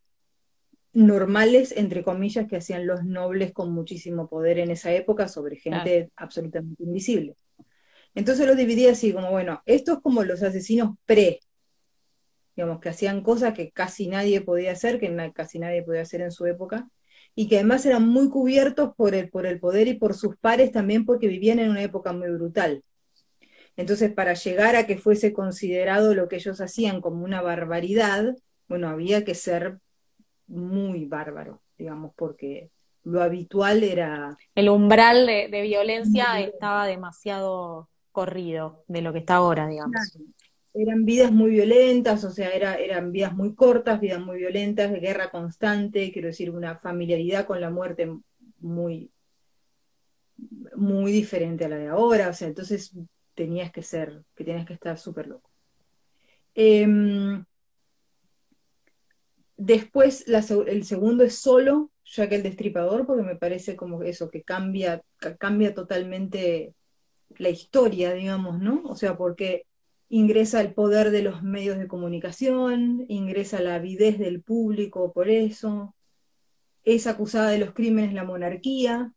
normales, 0.93 1.73
entre 1.75 2.03
comillas, 2.03 2.47
que 2.47 2.57
hacían 2.57 2.87
los 2.87 3.03
nobles 3.03 3.53
con 3.53 3.71
muchísimo 3.71 4.27
poder 4.27 4.59
en 4.59 4.71
esa 4.71 4.91
época 4.91 5.27
sobre 5.27 5.55
gente 5.55 6.09
absolutamente 6.15 6.83
invisible. 6.83 7.35
Entonces 8.15 8.47
lo 8.47 8.55
dividí 8.55 8.87
así, 8.87 9.13
como, 9.13 9.29
bueno, 9.31 9.61
esto 9.65 9.93
es 9.93 9.99
como 9.99 10.23
los 10.23 10.41
asesinos 10.41 10.95
pre, 11.05 11.39
digamos, 12.55 12.79
que 12.79 12.89
hacían 12.89 13.21
cosas 13.21 13.53
que 13.53 13.71
casi 13.71 14.07
nadie 14.07 14.41
podía 14.41 14.71
hacer, 14.71 14.99
que 14.99 15.31
casi 15.33 15.59
nadie 15.59 15.83
podía 15.83 16.01
hacer 16.01 16.21
en 16.21 16.31
su 16.31 16.45
época, 16.45 16.89
y 17.35 17.47
que 17.47 17.55
además 17.55 17.85
eran 17.85 18.07
muy 18.07 18.29
cubiertos 18.29 18.91
por 18.97 19.15
el, 19.15 19.29
por 19.29 19.45
el 19.45 19.59
poder 19.59 19.87
y 19.87 19.93
por 19.93 20.13
sus 20.13 20.35
pares 20.37 20.71
también 20.71 21.05
porque 21.05 21.27
vivían 21.27 21.59
en 21.59 21.69
una 21.69 21.83
época 21.83 22.11
muy 22.11 22.29
brutal. 22.31 22.83
Entonces, 23.77 24.11
para 24.11 24.33
llegar 24.33 24.75
a 24.75 24.85
que 24.85 24.97
fuese 24.97 25.31
considerado 25.31 26.13
lo 26.13 26.27
que 26.27 26.35
ellos 26.35 26.59
hacían 26.59 26.99
como 26.99 27.23
una 27.23 27.41
barbaridad, 27.41 28.35
bueno, 28.67 28.89
había 28.89 29.23
que 29.23 29.35
ser 29.35 29.79
muy 30.49 31.05
bárbaro, 31.05 31.61
digamos, 31.77 32.11
porque 32.15 32.69
lo 33.03 33.21
habitual 33.21 33.83
era... 33.83 34.37
El 34.55 34.69
umbral 34.69 35.25
de, 35.25 35.61
violencia 35.61 36.39
estaba 36.41 36.85
demasiado 36.85 37.89
corrido 38.11 38.83
de 38.87 39.01
lo 39.01 39.13
que 39.13 39.19
está 39.19 39.35
ahora, 39.35 39.67
digamos. 39.67 39.95
Eran 40.73 41.05
vidas 41.05 41.31
muy 41.31 41.51
violentas, 41.51 42.23
o 42.23 42.31
sea, 42.31 42.49
era, 42.49 42.75
eran 42.75 43.11
vidas 43.11 43.33
muy 43.33 43.55
cortas, 43.55 43.99
vidas 43.99 44.21
muy 44.21 44.37
violentas, 44.37 44.91
de 44.91 44.99
guerra 44.99 45.31
constante, 45.31 46.11
quiero 46.11 46.27
decir, 46.27 46.51
una 46.51 46.77
familiaridad 46.77 47.45
con 47.45 47.59
la 47.59 47.69
muerte 47.69 48.11
muy, 48.59 49.11
muy 50.75 51.11
diferente 51.11 51.65
a 51.65 51.69
la 51.69 51.77
de 51.77 51.87
ahora, 51.87 52.29
o 52.29 52.33
sea, 52.33 52.47
entonces 52.47 52.93
tenías 53.33 53.71
que 53.71 53.81
ser, 53.81 54.23
que 54.35 54.43
tenías 54.43 54.65
que 54.65 54.73
estar 54.73 54.97
súper 54.97 55.27
loco. 55.27 55.49
Em, 56.53 57.43
después 59.59 60.25
el 60.27 60.83
segundo 60.85 61.23
es 61.23 61.35
solo, 61.35 61.91
ya 62.05 62.29
que 62.29 62.35
el 62.35 62.43
destripador, 62.43 63.05
porque 63.05 63.23
me 63.23 63.35
parece 63.35 63.75
como 63.75 64.01
eso, 64.03 64.31
que 64.31 64.41
cambia, 64.41 65.03
cambia 65.37 65.75
totalmente 65.75 66.73
la 67.37 67.49
historia, 67.49 68.13
digamos, 68.13 68.59
¿no? 68.59 68.81
O 68.85 68.95
sea, 68.95 69.17
porque 69.17 69.67
ingresa 70.07 70.61
el 70.61 70.73
poder 70.73 71.11
de 71.11 71.21
los 71.21 71.43
medios 71.43 71.77
de 71.77 71.87
comunicación, 71.87 73.05
ingresa 73.09 73.61
la 73.61 73.75
avidez 73.75 74.17
del 74.17 74.41
público 74.41 75.11
por 75.13 75.29
eso, 75.29 75.93
es 76.83 77.05
acusada 77.05 77.49
de 77.51 77.59
los 77.59 77.73
crímenes 77.73 78.13
la 78.13 78.23
monarquía, 78.23 79.13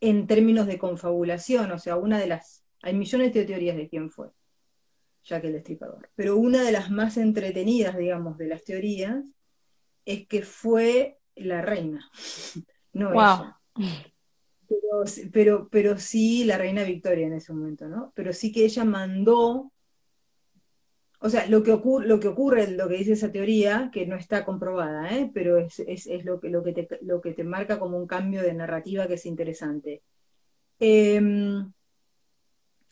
en 0.00 0.26
términos 0.26 0.66
de 0.66 0.78
confabulación, 0.78 1.70
o 1.70 1.78
sea, 1.78 1.96
una 1.96 2.18
de 2.18 2.26
las, 2.26 2.64
hay 2.82 2.94
millones 2.94 3.32
de 3.32 3.44
teorías 3.44 3.76
de 3.76 3.88
quién 3.88 4.10
fue, 4.10 4.30
ya 5.30 5.40
que 5.40 5.46
el 5.46 5.54
destripador, 5.54 6.10
pero 6.16 6.36
una 6.36 6.62
de 6.62 6.72
las 6.72 6.90
más 6.90 7.16
entretenidas, 7.16 7.96
digamos, 7.96 8.36
de 8.36 8.48
las 8.48 8.64
teorías, 8.64 9.24
es 10.04 10.26
que 10.26 10.42
fue 10.42 11.18
la 11.36 11.62
reina, 11.62 12.10
no 12.92 13.12
ella 13.12 13.56
pero, 15.32 15.68
pero, 15.70 15.98
sí 15.98 16.44
la 16.44 16.58
reina 16.58 16.84
Victoria 16.84 17.26
en 17.26 17.34
ese 17.34 17.52
momento, 17.52 17.88
¿no? 17.88 18.12
Pero 18.14 18.32
sí 18.32 18.52
que 18.52 18.64
ella 18.64 18.84
mandó, 18.84 19.72
o 21.20 21.28
sea, 21.28 21.46
lo 21.46 21.62
que, 21.62 21.72
ocurre, 21.72 22.06
lo 22.06 22.20
que 22.20 22.28
ocurre, 22.28 22.70
lo 22.70 22.88
que 22.88 22.96
dice 22.96 23.12
esa 23.12 23.32
teoría, 23.32 23.90
que 23.92 24.06
no 24.06 24.16
está 24.16 24.44
comprobada, 24.44 25.16
¿eh? 25.16 25.30
pero 25.32 25.58
es, 25.58 25.78
lo, 26.24 26.40
que, 26.40 26.50
lo, 26.50 26.62
que 26.62 26.72
te, 26.72 26.98
lo 27.02 27.20
que 27.20 27.32
te 27.32 27.44
marca 27.44 27.78
como 27.78 27.96
un 27.96 28.06
cambio 28.06 28.42
de 28.42 28.54
narrativa 28.54 29.06
que 29.06 29.14
es 29.14 29.26
interesante. 29.26 30.02
Em, 30.78 31.72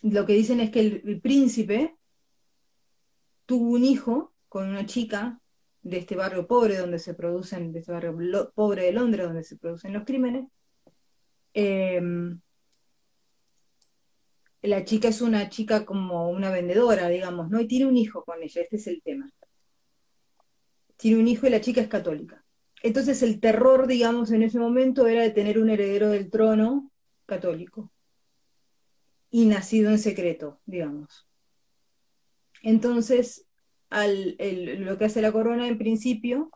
lo 0.02 0.26
que 0.26 0.32
dicen 0.34 0.60
es 0.60 0.70
que 0.70 0.80
el, 0.80 1.20
príncipe 1.20 1.96
tuvo 3.48 3.70
un 3.72 3.84
hijo 3.84 4.34
con 4.48 4.68
una 4.68 4.86
chica 4.86 5.40
de 5.82 5.98
este 5.98 6.16
barrio 6.16 6.46
pobre 6.46 6.76
donde 6.76 6.98
se 6.98 7.14
producen, 7.14 7.72
de 7.72 7.80
este 7.80 7.92
barrio 7.92 8.52
pobre 8.54 8.82
de 8.84 8.92
Londres 8.92 9.26
donde 9.26 9.44
se 9.44 9.56
producen 9.56 9.94
los 9.94 10.04
crímenes, 10.04 10.46
Em, 11.54 12.40
la 14.62 14.84
chica 14.84 15.08
es 15.08 15.20
una 15.22 15.48
chica 15.48 15.84
como 15.84 16.30
una 16.30 16.50
vendedora, 16.50 17.08
digamos, 17.08 17.50
¿no? 17.50 17.60
Y 17.60 17.66
tiene 17.66 17.86
un 17.86 17.96
hijo 17.96 18.24
con 18.24 18.42
ella, 18.42 18.62
este 18.62 18.76
es 18.76 18.86
el 18.86 19.02
tema. 19.02 19.30
Tiene 20.96 21.18
un 21.20 21.28
hijo 21.28 21.46
y 21.46 21.50
la 21.50 21.60
chica 21.60 21.80
es 21.80 21.88
católica. 21.88 22.44
Entonces 22.82 23.22
el 23.22 23.40
terror, 23.40 23.86
digamos, 23.86 24.30
en 24.30 24.42
ese 24.42 24.58
momento 24.58 25.06
era 25.06 25.22
de 25.22 25.30
tener 25.30 25.58
un 25.58 25.70
heredero 25.70 26.10
del 26.10 26.30
trono 26.30 26.90
católico 27.26 27.90
y 29.30 29.46
nacido 29.46 29.90
en 29.90 29.98
secreto, 29.98 30.60
digamos. 30.64 31.27
Entonces, 32.62 33.46
lo 33.90 34.98
que 34.98 35.04
hace 35.04 35.22
la 35.22 35.32
corona 35.32 35.68
en 35.68 35.78
principio 35.78 36.50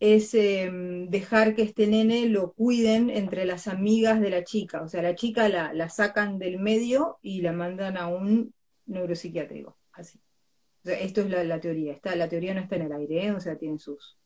es 0.00 0.32
em, 0.34 1.10
dejar 1.10 1.54
que 1.54 1.62
este 1.62 1.86
nene 1.86 2.26
lo 2.26 2.52
cuiden 2.54 3.10
entre 3.10 3.44
las 3.44 3.68
amigas 3.68 4.20
de 4.20 4.30
la 4.30 4.44
chica. 4.44 4.82
O 4.82 4.88
sea, 4.88 5.02
la 5.02 5.14
chica 5.14 5.48
la, 5.48 5.88
sacan 5.90 6.38
del 6.38 6.58
medio 6.58 7.18
y 7.22 7.42
la 7.42 7.52
mandan 7.52 7.98
a 7.98 8.08
un 8.08 8.54
neuropsiquiátrico. 8.86 9.76
Así. 9.92 10.18
O 10.82 10.88
sea, 10.88 10.98
esto 10.98 11.20
es 11.20 11.30
la, 11.30 11.60
teoría. 11.60 11.92
Está, 11.92 12.16
la 12.16 12.28
teoría 12.28 12.54
no 12.54 12.60
está 12.60 12.76
en 12.76 12.82
el 12.82 12.92
aire, 12.92 13.26
¿eh? 13.26 13.32
o 13.32 13.40
sea, 13.40 13.58
tiene 13.58 13.78
sus. 13.78 14.18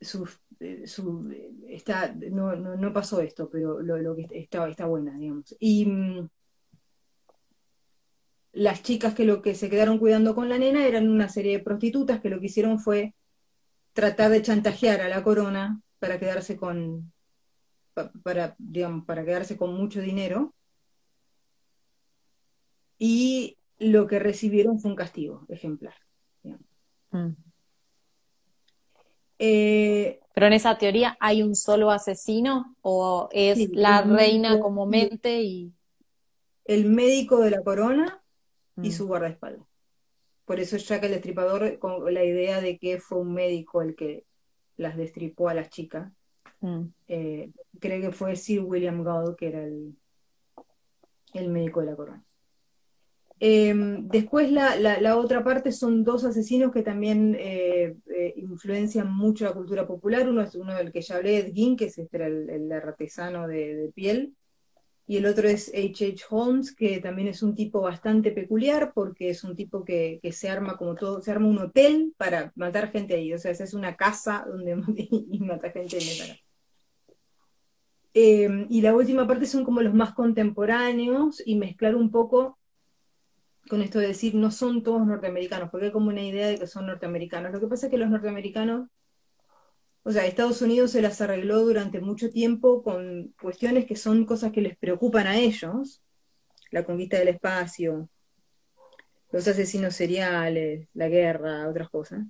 sus 0.00 0.40
eh, 0.60 0.84
eh, 0.86 1.52
está, 1.68 2.14
no, 2.14 2.56
no, 2.56 2.92
pasó 2.94 3.20
esto, 3.20 3.50
pero 3.50 3.80
lo, 3.82 3.98
lo 3.98 4.16
que 4.16 4.26
está, 4.30 4.66
está 4.68 4.86
buena, 4.86 5.14
digamos. 5.18 5.54
Y 5.60 5.84
mm, 5.84 6.28
las 8.52 8.82
chicas 8.82 9.14
que 9.14 9.24
lo 9.24 9.40
que 9.40 9.54
se 9.54 9.70
quedaron 9.70 9.98
cuidando 9.98 10.34
con 10.34 10.48
la 10.48 10.58
nena 10.58 10.86
eran 10.86 11.08
una 11.08 11.28
serie 11.28 11.56
de 11.56 11.64
prostitutas 11.64 12.20
que 12.20 12.28
lo 12.28 12.38
que 12.38 12.46
hicieron 12.46 12.78
fue 12.78 13.14
tratar 13.94 14.30
de 14.30 14.42
chantajear 14.42 15.00
a 15.00 15.08
la 15.08 15.22
corona 15.22 15.80
para 15.98 16.18
quedarse 16.18 16.56
con 16.56 17.12
para 18.22 18.54
digamos 18.58 19.04
para 19.04 19.24
quedarse 19.24 19.56
con 19.56 19.74
mucho 19.74 20.00
dinero 20.00 20.54
y 22.98 23.58
lo 23.78 24.06
que 24.06 24.18
recibieron 24.18 24.78
fue 24.80 24.90
un 24.90 24.96
castigo 24.96 25.46
ejemplar 25.48 25.94
mm. 27.10 27.28
eh, 29.38 30.20
pero 30.34 30.46
en 30.46 30.52
esa 30.52 30.76
teoría 30.78 31.16
hay 31.20 31.42
un 31.42 31.54
solo 31.54 31.90
asesino 31.90 32.76
o 32.82 33.28
es 33.32 33.70
la 33.70 34.02
reina 34.02 34.60
como 34.60 34.86
mente 34.86 35.42
y 35.42 35.72
el 36.64 36.86
médico 36.86 37.40
de 37.40 37.50
la 37.50 37.62
corona 37.62 38.21
y 38.76 38.88
mm. 38.88 38.92
su 38.92 39.06
guardaespaldas. 39.06 39.66
Por 40.44 40.60
eso 40.60 40.76
Jack 40.76 41.04
el 41.04 41.12
Destripador, 41.12 41.78
con 41.78 42.12
la 42.12 42.24
idea 42.24 42.60
de 42.60 42.78
que 42.78 42.98
fue 42.98 43.18
un 43.18 43.32
médico 43.32 43.82
el 43.82 43.94
que 43.94 44.24
las 44.76 44.96
destripó 44.96 45.48
a 45.48 45.54
las 45.54 45.70
chicas, 45.70 46.12
mm. 46.60 46.82
eh, 47.08 47.50
cree 47.80 48.00
que 48.00 48.12
fue 48.12 48.36
Sir 48.36 48.60
William 48.60 49.02
Gould, 49.04 49.36
que 49.36 49.48
era 49.48 49.64
el, 49.64 49.96
el 51.34 51.48
médico 51.48 51.80
de 51.80 51.86
la 51.86 51.96
corona. 51.96 52.24
Em, 53.44 54.06
después 54.06 54.52
la, 54.52 54.78
la, 54.78 55.16
otra 55.16 55.42
parte 55.42 55.72
son 55.72 56.04
dos 56.04 56.24
asesinos 56.24 56.70
que 56.70 56.84
también 56.84 57.36
eh, 57.36 57.96
eh, 58.14 58.34
influencian 58.36 59.12
mucho 59.12 59.44
la 59.44 59.52
cultura 59.52 59.84
popular. 59.84 60.28
Uno 60.28 60.42
es 60.42 60.54
uno 60.54 60.74
del 60.74 60.92
que 60.92 61.00
ya 61.02 61.16
hablé, 61.16 61.38
Ed 61.38 61.52
Gein, 61.52 61.76
que 61.76 61.86
es 61.86 61.98
este, 61.98 62.24
el, 62.24 62.48
el, 62.48 62.70
artesano 62.70 63.48
de 63.48 63.90
piel, 63.96 64.36
y 65.06 65.16
el 65.16 65.26
otro 65.26 65.48
es 65.48 65.68
H.H. 65.68 66.24
Holmes, 66.30 66.74
que 66.74 67.00
también 67.00 67.28
es 67.28 67.42
un 67.42 67.54
tipo 67.54 67.80
bastante 67.80 68.30
peculiar 68.30 68.92
porque 68.94 69.30
es 69.30 69.42
un 69.44 69.56
tipo 69.56 69.84
que, 69.84 70.20
se 70.32 70.48
arma 70.48 70.76
como 70.76 70.94
todo, 70.94 71.20
se 71.20 71.30
arma 71.30 71.48
un 71.48 71.58
hotel 71.58 72.14
para 72.16 72.52
matar 72.54 72.90
gente 72.90 73.14
ahí, 73.14 73.32
o 73.32 73.38
sea, 73.38 73.50
es 73.50 73.74
una 73.74 73.96
casa 73.96 74.44
donde 74.46 74.72
y 75.10 75.40
mata 75.40 75.70
gente 75.70 75.98
en 75.98 76.36
em, 78.14 78.66
y 78.70 78.80
la 78.80 78.94
última 78.94 79.26
parte 79.26 79.46
son 79.46 79.64
como 79.64 79.82
los 79.82 79.94
más 79.94 80.14
contemporáneos 80.14 81.42
y 81.44 81.56
mezclar 81.56 81.96
un 81.96 82.10
poco 82.10 82.58
con 83.68 83.82
esto 83.82 83.98
de 83.98 84.08
decir 84.08 84.34
no 84.34 84.50
son 84.50 84.82
todos 84.82 85.06
norteamericanos, 85.06 85.70
porque 85.70 85.86
hay 85.86 85.92
como 85.92 86.08
una 86.08 86.22
idea 86.22 86.48
de 86.48 86.58
que 86.58 86.66
son 86.66 86.86
norteamericanos. 86.86 87.52
Lo 87.52 87.60
que 87.60 87.68
pasa 87.68 87.86
es 87.86 87.90
que 87.90 87.98
los 87.98 88.10
norteamericanos 88.10 88.88
o 90.04 90.10
sea, 90.10 90.26
Estados 90.26 90.60
Unidos 90.62 90.90
se 90.90 91.02
las 91.02 91.20
arregló 91.20 91.60
durante 91.60 92.00
mucho 92.00 92.28
tiempo 92.30 92.82
con 92.82 93.34
cuestiones 93.40 93.86
que 93.86 93.94
son 93.94 94.24
cosas 94.24 94.50
que 94.50 94.60
les 94.60 94.76
preocupan 94.76 95.28
a 95.28 95.38
ellos, 95.38 96.02
la 96.70 96.84
conquista 96.84 97.18
del 97.18 97.28
espacio, 97.28 98.08
los 99.30 99.46
asesinos 99.46 99.94
seriales, 99.94 100.88
la 100.94 101.08
guerra, 101.08 101.68
otras 101.68 101.88
cosas. 101.88 102.24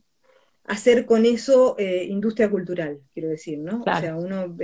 Hacer 0.65 1.07
con 1.07 1.25
eso 1.25 1.75
eh, 1.79 2.05
industria 2.05 2.51
cultural, 2.51 3.01
quiero 3.15 3.31
decir, 3.31 3.59
¿no? 3.59 3.81
O 3.81 4.01
sea, 4.01 4.17
uno 4.17 4.55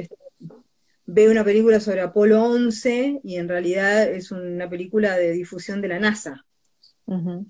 ve 1.06 1.30
una 1.30 1.42
película 1.44 1.80
sobre 1.80 2.02
Apolo 2.02 2.44
11 2.44 3.20
y 3.24 3.36
en 3.36 3.48
realidad 3.48 4.06
es 4.08 4.30
una 4.30 4.68
película 4.68 5.16
de 5.16 5.32
difusión 5.32 5.80
de 5.80 5.88
la 5.88 5.98
NASA. 5.98 6.44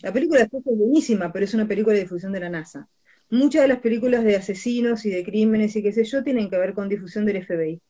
La 0.02 0.12
película 0.12 0.42
es 0.42 0.48
buenísima, 0.52 1.32
pero 1.32 1.44
es 1.44 1.52
una 1.52 1.66
película 1.66 1.94
de 1.94 2.02
difusión 2.02 2.30
de 2.30 2.40
la 2.40 2.48
NASA 2.48 2.88
muchas 3.30 3.62
de 3.62 3.68
las 3.68 3.80
películas 3.80 4.24
de 4.24 4.36
asesinos 4.36 5.04
y 5.04 5.10
de 5.10 5.24
crímenes 5.24 5.76
y 5.76 5.82
qué 5.82 5.92
sé 5.92 6.04
yo 6.04 6.22
tienen 6.22 6.48
que 6.50 6.58
ver 6.58 6.74
con 6.74 6.88
difusión 6.88 7.24
del 7.24 7.44
FBI 7.44 7.80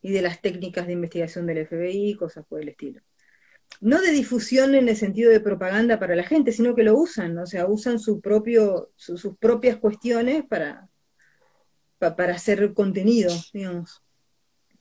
y 0.00 0.12
de 0.12 0.22
las 0.22 0.40
técnicas 0.40 0.86
de 0.86 0.92
investigación 0.92 1.46
del 1.46 1.66
FBI, 1.66 2.14
cosas 2.14 2.44
por 2.46 2.62
el 2.62 2.68
estilo. 2.68 3.00
No 3.80 4.00
de 4.00 4.10
difusión 4.10 4.74
en 4.74 4.88
el 4.88 4.96
sentido 4.96 5.30
de 5.30 5.40
propaganda 5.40 5.98
para 5.98 6.16
la 6.16 6.24
gente, 6.24 6.52
sino 6.52 6.74
que 6.74 6.82
lo 6.82 6.96
usan, 6.96 7.36
o 7.38 7.46
sea, 7.46 7.66
usan 7.66 7.98
sus 7.98 8.20
propias 8.20 9.76
cuestiones 9.76 10.44
para, 10.46 10.88
para 11.98 12.34
hacer 12.34 12.72
contenido, 12.74 13.30
digamos. 13.52 14.02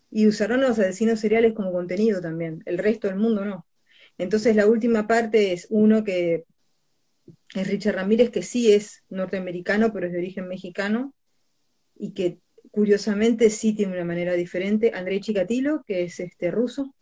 Y 0.10 0.28
usarán 0.28 0.64
a 0.64 0.70
los 0.70 0.80
asesinos 0.80 1.20
seriales 1.20 1.54
como 1.54 1.72
contenido 1.72 2.22
también, 2.22 2.64
el 2.66 2.78
resto 2.78 3.08
del 3.08 3.18
mundo 3.18 3.44
no. 3.44 3.68
Entonces 4.18 4.56
la 4.56 4.66
última 4.66 5.06
parte 5.06 5.54
es 5.54 5.68
uno 5.70 6.04
que 6.04 6.46
es 7.56 7.68
Richard 7.68 7.96
Ramírez, 7.96 8.30
que 8.30 8.44
sí 8.44 8.74
es 8.74 9.04
norteamericano, 9.10 9.94
pero 9.94 10.08
es 10.08 10.14
de 10.14 10.20
origen 10.20 10.48
mexicano, 10.48 11.14
y 11.96 12.14
que 12.14 12.40
curiosamente 12.72 13.50
sí 13.50 13.74
tiene 13.74 13.94
una 13.94 14.06
manera 14.06 14.34
diferente. 14.34 14.92
Andrei 14.94 15.20
Chikatilo, 15.20 15.84
que 15.86 16.04
es 16.04 16.20
este 16.20 16.52
ruso, 16.52 16.94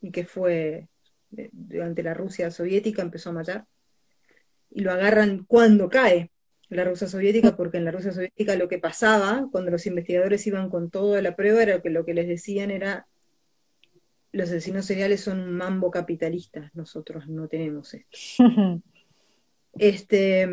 y 0.00 0.10
que 0.10 0.24
fue 0.24 0.88
eh, 1.36 1.50
durante 1.52 2.02
la 2.02 2.14
Rusia 2.14 2.50
soviética, 2.50 3.02
empezó 3.02 3.30
a 3.30 3.34
matar, 3.34 3.66
y 4.70 4.80
lo 4.80 4.92
agarran 4.92 5.44
cuando 5.44 5.88
cae 5.88 6.30
la 6.68 6.84
Rusia 6.84 7.08
soviética, 7.08 7.56
porque 7.56 7.78
en 7.78 7.84
la 7.84 7.90
Rusia 7.90 8.12
soviética 8.12 8.56
lo 8.56 8.68
que 8.68 8.78
pasaba, 8.78 9.48
cuando 9.50 9.70
los 9.70 9.86
investigadores 9.86 10.46
iban 10.46 10.70
con 10.70 10.90
toda 10.90 11.20
la 11.20 11.34
prueba, 11.34 11.62
era 11.62 11.82
que 11.82 11.90
lo 11.90 12.04
que 12.04 12.14
les 12.14 12.28
decían 12.28 12.70
era 12.70 13.06
los 14.32 14.48
asesinos 14.48 14.84
seriales 14.86 15.20
son 15.20 15.40
un 15.40 15.52
mambo 15.52 15.90
capitalista, 15.90 16.70
nosotros 16.74 17.28
no 17.28 17.48
tenemos 17.48 17.94
esto. 17.94 18.16
Este, 19.74 20.48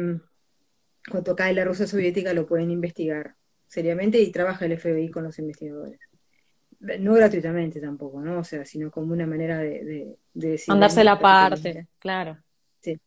cuando 1.10 1.36
cae 1.36 1.54
la 1.54 1.66
Rusia 1.66 1.88
soviética 1.88 2.34
lo 2.34 2.48
pueden 2.48 2.72
investigar 2.72 3.36
seriamente 3.66 4.20
y 4.20 4.32
trabaja 4.32 4.66
el 4.66 4.78
FBI 4.78 5.10
con 5.10 5.24
los 5.24 5.38
investigadores. 5.40 6.00
No 6.80 7.14
gratuitamente 7.14 7.82
tampoco, 7.82 8.22
¿no? 8.22 8.40
O 8.40 8.44
sea, 8.44 8.64
sino 8.66 8.92
como 8.92 9.14
una 9.14 9.26
manera 9.26 9.60
de, 9.60 10.18
de, 10.34 10.50
decir. 10.50 10.72
Mandarse 10.72 11.04
la 11.04 11.20
parte, 11.20 11.88
claro. 11.98 12.38
Sí. 12.82 13.00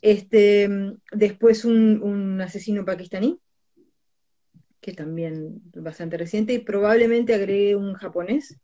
Este, 0.00 0.68
después 1.12 1.64
un, 1.64 2.40
asesino 2.40 2.84
pakistaní, 2.84 3.38
que 4.80 4.92
también 4.92 5.60
bastante 5.74 6.16
reciente, 6.16 6.54
y 6.54 6.58
probablemente 6.60 7.34
agregue 7.34 7.76
un 7.76 7.94
japonés. 7.94 8.58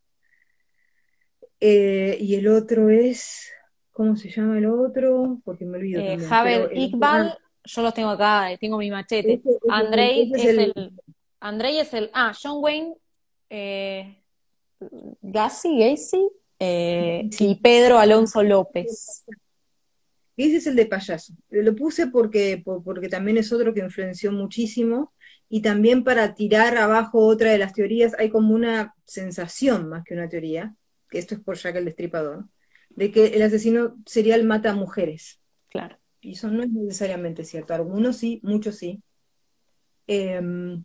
Eh, 1.60 2.16
y 2.20 2.34
el 2.36 2.48
otro 2.48 2.88
es, 2.88 3.50
¿Cómo 3.94 4.16
se 4.16 4.28
llama 4.28 4.58
el 4.58 4.66
otro? 4.66 5.40
Porque 5.44 5.64
me 5.64 5.78
olvido. 5.78 6.02
Eh, 6.02 6.18
Javel 6.18 6.68
Iqbal, 6.76 7.38
yo 7.62 7.82
los 7.82 7.94
tengo 7.94 8.10
acá, 8.10 8.50
eh, 8.50 8.58
tengo 8.58 8.76
mi 8.76 8.90
machete. 8.90 9.40
Andrei 9.70 10.32
es, 10.34 10.44
el... 10.44 10.92
Andrei 11.38 11.78
es 11.78 11.94
el. 11.94 12.10
Ah, 12.12 12.34
John 12.40 12.56
Wayne. 12.60 12.96
Eh, 13.48 14.20
Gassi, 15.22 15.78
Gacy. 15.78 16.28
Eh, 16.58 17.30
y 17.38 17.54
Pedro 17.54 18.00
Alonso 18.00 18.42
López. 18.42 19.24
Ese 20.36 20.56
es 20.56 20.66
el 20.66 20.74
de 20.74 20.86
payaso. 20.86 21.32
Lo 21.50 21.76
puse 21.76 22.08
porque, 22.08 22.64
porque 22.64 23.08
también 23.08 23.36
es 23.36 23.52
otro 23.52 23.72
que 23.72 23.80
influenció 23.80 24.32
muchísimo 24.32 25.12
y 25.48 25.62
también 25.62 26.02
para 26.02 26.34
tirar 26.34 26.76
abajo 26.76 27.24
otra 27.24 27.52
de 27.52 27.58
las 27.58 27.72
teorías 27.72 28.16
hay 28.18 28.28
como 28.28 28.54
una 28.54 28.92
sensación 29.04 29.88
más 29.88 30.02
que 30.02 30.14
una 30.14 30.28
teoría, 30.28 30.74
que 31.08 31.20
esto 31.20 31.36
es 31.36 31.40
por 31.40 31.56
Jack 31.56 31.76
el 31.76 31.84
Destripador, 31.84 32.46
de 32.96 33.10
que 33.10 33.26
el 33.28 33.42
asesino 33.42 33.96
serial 34.06 34.44
mata 34.44 34.70
a 34.70 34.74
mujeres. 34.74 35.40
Claro. 35.70 35.98
Y 36.20 36.32
eso 36.32 36.50
no 36.50 36.62
es 36.62 36.70
necesariamente 36.70 37.44
cierto. 37.44 37.74
Algunos 37.74 38.16
sí, 38.16 38.40
muchos 38.42 38.76
sí. 38.76 39.02
Em, 40.06 40.84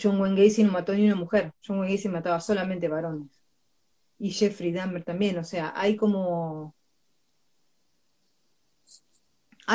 John 0.00 0.20
Wayne 0.20 0.44
Gacy 0.44 0.62
no 0.64 0.72
mató 0.72 0.94
ni 0.94 1.04
una 1.04 1.14
mujer. 1.14 1.52
John 1.66 1.80
Wayne 1.80 1.96
Gacy 1.96 2.08
mataba 2.08 2.40
solamente 2.40 2.88
varones. 2.88 3.28
Y 4.18 4.30
Jeffrey 4.30 4.72
Dahmer 4.72 5.04
también. 5.04 5.38
O 5.38 5.44
sea, 5.44 5.72
hay 5.76 5.96
como 5.96 6.74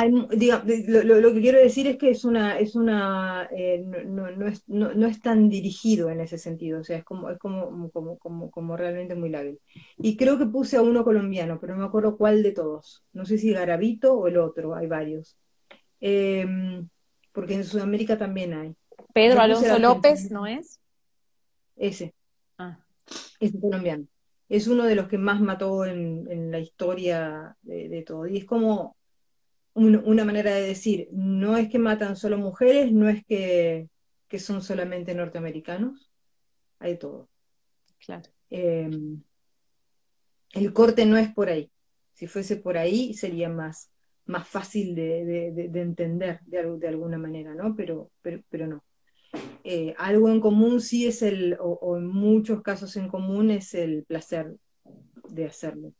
lo, 0.02 1.34
que 1.34 1.40
quiero 1.40 1.58
decir 1.58 1.86
es 1.86 1.96
que 1.96 2.10
es 2.10 2.24
una, 2.24 2.58
es 2.58 2.74
una, 2.74 3.48
eh, 3.52 3.80
no, 3.84 4.28
no, 4.32 4.48
es, 4.48 4.68
no, 4.68 5.06
es, 5.06 5.20
tan 5.20 5.48
dirigido 5.48 6.10
en 6.10 6.20
ese 6.20 6.36
sentido, 6.36 6.80
o 6.80 6.84
sea, 6.84 6.98
es 6.98 7.04
como, 7.04 7.30
es 7.30 7.38
como, 7.38 7.92
como, 7.92 8.18
como, 8.18 8.50
como 8.50 8.76
realmente 8.76 9.14
muy 9.14 9.30
lábil. 9.30 9.60
Y 9.96 10.16
creo 10.16 10.36
que 10.36 10.46
puse 10.46 10.76
a 10.76 10.82
uno 10.82 11.04
colombiano, 11.04 11.60
pero 11.60 11.74
no 11.74 11.80
me 11.80 11.86
acuerdo 11.86 12.16
cuál 12.16 12.42
de 12.42 12.50
todos. 12.50 13.04
No 13.12 13.24
sé 13.24 13.38
si 13.38 13.52
Garavito 13.52 14.14
o 14.14 14.26
el 14.26 14.36
otro, 14.36 14.74
hay 14.74 14.88
varios. 14.88 15.38
Em, 16.00 16.88
porque 17.32 17.54
en 17.54 17.64
Sudamérica 17.64 18.18
también 18.18 18.52
hay. 18.52 18.74
Pedro 19.12 19.40
Alonso 19.40 19.78
López, 19.78 20.28
¿no 20.32 20.46
es? 20.46 20.80
Ese. 21.76 22.14
Ah. 22.58 22.80
Es 23.38 23.52
colombiano. 23.60 24.06
Es 24.48 24.66
uno 24.66 24.84
de 24.84 24.96
los 24.96 25.06
que 25.06 25.18
más 25.18 25.40
mató 25.40 25.84
en, 25.84 26.50
la 26.50 26.58
historia 26.58 27.56
de 27.62 28.02
todo. 28.04 28.26
Y 28.26 28.38
es 28.38 28.44
como 28.44 28.96
una 29.74 30.24
manera 30.24 30.54
de 30.54 30.62
decir, 30.62 31.08
no 31.12 31.56
es 31.56 31.68
que 31.68 31.78
matan 31.78 32.16
solo 32.16 32.38
mujeres, 32.38 32.92
no 32.92 33.08
es 33.08 33.24
que, 33.24 33.88
son 34.38 34.62
solamente 34.62 35.14
norteamericanos, 35.14 36.10
hay 36.80 36.98
todo. 36.98 37.28
Claro. 37.98 38.30
Em, 38.50 39.22
el 40.54 40.72
corte 40.72 41.06
no 41.06 41.16
es 41.16 41.32
por 41.32 41.48
ahí. 41.48 41.70
Si 42.14 42.26
fuese 42.26 42.56
por 42.56 42.76
ahí 42.76 43.14
sería 43.14 43.48
más, 43.48 43.90
más 44.26 44.46
fácil 44.48 44.94
de, 44.94 45.48
entender 45.74 46.40
de, 46.46 46.78
de, 46.78 46.88
alguna 46.88 47.18
manera, 47.18 47.54
¿no? 47.54 47.74
Pero, 47.76 48.10
pero, 48.22 48.66
no. 48.66 48.84
Eh, 49.64 49.94
algo 49.98 50.28
en 50.30 50.40
común 50.40 50.80
sí 50.80 51.06
es 51.06 51.22
el, 51.22 51.56
o, 51.60 51.96
en 51.96 52.06
muchos 52.06 52.62
casos 52.62 52.96
en 52.96 53.08
común 53.08 53.50
es 53.50 53.74
el 53.74 54.04
placer 54.04 54.54
de 55.28 55.46
hacerlo. 55.46 55.92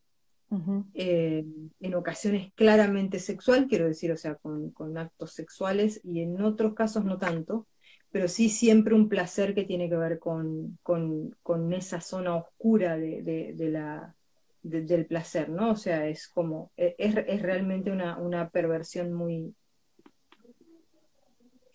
Eh, 0.95 1.45
en 1.81 1.95
ocasiones 1.95 2.53
claramente 2.55 3.19
sexual, 3.19 3.67
quiero 3.69 3.87
decir, 3.87 4.13
o 4.13 4.17
sea, 4.17 4.37
con, 4.37 4.99
actos 4.99 5.33
sexuales, 5.33 6.01
y 6.05 6.21
en 6.21 6.41
otros 6.43 6.75
casos 6.75 7.05
no 7.05 7.19
tanto, 7.19 7.67
pero 8.11 8.29
sí 8.29 8.49
siempre 8.49 8.95
un 8.95 9.09
placer 9.09 9.55
que 9.55 9.65
tiene 9.65 9.89
que 9.89 9.97
ver 9.97 10.19
con, 10.19 10.79
con, 10.83 11.73
esa 11.73 12.01
zona 12.01 12.37
oscura 12.37 12.97
de, 12.97 13.55
la, 13.71 14.15
del 14.63 15.07
placer, 15.07 15.49
¿no? 15.49 15.73
O 15.73 15.77
sea, 15.77 16.07
es 16.09 16.29
como, 16.29 16.71
e, 16.77 16.95
es, 16.99 17.17
es 17.27 17.43
realmente 17.43 17.91
una, 17.91 18.19
una, 18.19 18.51
perversión 18.51 19.13
muy... 19.13 19.55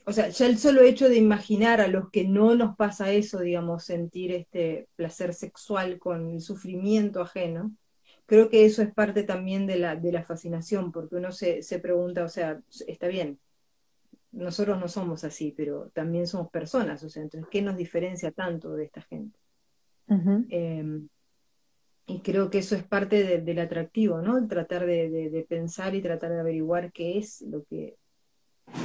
O 0.06 0.12
sea, 0.12 0.30
ya 0.30 0.48
el 0.48 0.58
solo 0.58 0.82
hecho 0.82 1.08
de 1.08 1.18
imaginar 1.18 1.82
a 1.82 1.88
los 1.88 2.10
que 2.10 2.24
no 2.24 2.56
nos 2.56 2.76
pasa 2.76 3.12
eso, 3.12 3.40
digamos, 3.40 3.84
sentir 3.84 4.32
este 4.32 4.88
placer 4.96 5.36
sexual 5.36 6.00
con 6.00 6.32
el 6.32 6.42
sufrimiento 6.42 7.22
ajeno, 7.22 7.76
creo 8.30 8.48
que 8.48 8.64
eso 8.64 8.84
es 8.84 8.94
parte 8.94 9.24
también 9.24 9.66
de 9.66 9.80
la, 9.80 9.96
de 9.96 10.12
la 10.12 10.24
fascinación, 10.24 10.92
porque 10.92 11.16
uno 11.16 11.32
se, 11.32 11.64
pregunta, 11.82 12.24
o 12.24 12.30
sea, 12.30 12.62
está 12.86 13.08
bien, 13.08 13.40
nosotros 14.32 14.80
no 14.80 14.88
somos 14.88 15.24
así, 15.24 15.52
pero 15.58 15.90
también 15.96 16.28
somos 16.28 16.52
personas, 16.52 17.04
o 17.04 17.10
sea, 17.10 17.24
entonces, 17.24 17.50
¿qué 17.50 17.64
nos 17.64 17.76
diferencia 17.76 18.32
tanto 18.32 18.76
de 18.76 18.86
esta 18.86 19.02
gente? 19.02 19.40
Em, 20.50 21.10
y 22.06 22.20
creo 22.20 22.52
que 22.52 22.60
eso 22.60 22.76
es 22.76 22.84
parte 22.84 23.42
del 23.42 23.60
atractivo, 23.60 24.22
¿no? 24.22 24.38
El 24.38 24.48
tratar 24.48 24.86
de, 24.86 25.46
pensar 25.50 25.96
y 25.96 26.02
tratar 26.04 26.30
de 26.30 26.40
averiguar 26.40 26.92
qué 26.92 27.18
es 27.18 27.42
lo 27.42 27.64
que 27.64 27.96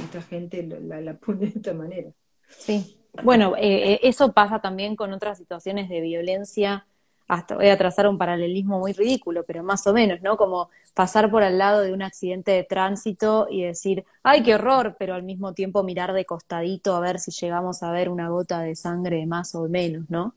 esta 0.05 0.23
gente 0.23 0.63
la, 0.63 1.01
la 1.01 1.17
pone 1.17 1.41
de 1.41 1.53
esta 1.59 1.73
manera. 1.75 2.11
Sí. 2.47 2.99
Bueno, 3.23 3.55
eh, 3.57 3.93
eh, 3.93 3.99
eso 4.01 4.33
pasa 4.33 4.59
también 4.59 4.95
con 4.95 5.13
otras 5.13 5.37
situaciones 5.37 5.87
de 5.87 6.01
violencia 6.01 6.87
hasta 7.27 7.55
voy 7.55 7.69
a 7.69 7.77
trazar 7.77 8.07
un 8.07 8.17
paralelismo 8.17 8.79
muy 8.79 8.93
ridículo, 8.93 9.43
pero 9.45 9.63
más 9.63 9.85
o 9.87 9.93
menos, 9.93 10.21
¿no? 10.21 10.37
Como 10.37 10.69
pasar 10.93 11.31
por 11.31 11.43
al 11.43 11.57
lado 11.57 11.81
de 11.81 11.93
un 11.93 12.01
accidente 12.01 12.51
de 12.51 12.63
tránsito 12.63 13.47
y 13.49 13.63
decir, 13.63 14.05
ay, 14.23 14.43
qué 14.43 14.55
horror, 14.55 14.95
pero 14.99 15.15
al 15.15 15.23
mismo 15.23 15.53
tiempo 15.53 15.83
mirar 15.83 16.13
de 16.13 16.25
costadito 16.25 16.95
a 16.95 16.99
ver 16.99 17.19
si 17.19 17.31
llegamos 17.31 17.83
a 17.83 17.91
ver 17.91 18.09
una 18.09 18.29
gota 18.29 18.61
de 18.61 18.75
sangre 18.75 19.25
más 19.25 19.55
o 19.55 19.67
menos, 19.67 20.09
¿no? 20.09 20.35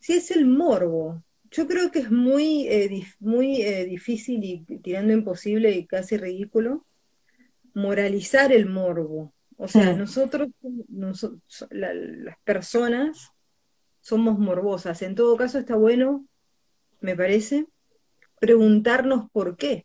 Sí, 0.00 0.14
es 0.14 0.30
el 0.30 0.46
morbo. 0.46 1.22
Yo 1.50 1.66
creo 1.66 1.90
que 1.90 2.00
es 2.00 2.10
muy, 2.10 2.68
eh, 2.68 3.06
muy 3.18 3.62
eh, 3.62 3.84
difícil 3.86 4.44
y 4.44 4.58
tirando 4.78 5.12
imposible 5.12 5.70
y 5.70 5.86
casi 5.86 6.16
ridículo 6.16 6.84
moralizar 7.74 8.52
el 8.52 8.66
morbo. 8.66 9.32
O 9.58 9.68
sea, 9.68 9.94
mm. 9.94 9.98
nosotros, 9.98 10.48
las 11.70 12.36
personas, 12.44 13.32
somos 14.06 14.38
morbosas. 14.38 15.02
En 15.02 15.16
todo 15.16 15.36
caso, 15.36 15.58
está 15.58 15.74
bueno, 15.74 16.28
me 17.00 17.16
parece, 17.16 17.66
preguntarnos 18.38 19.28
por 19.32 19.56
qué. 19.56 19.84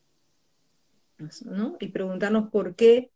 ¿no? 1.46 1.76
Y 1.80 1.88
preguntarnos 1.88 2.52
por 2.52 2.76
qué 2.76 3.10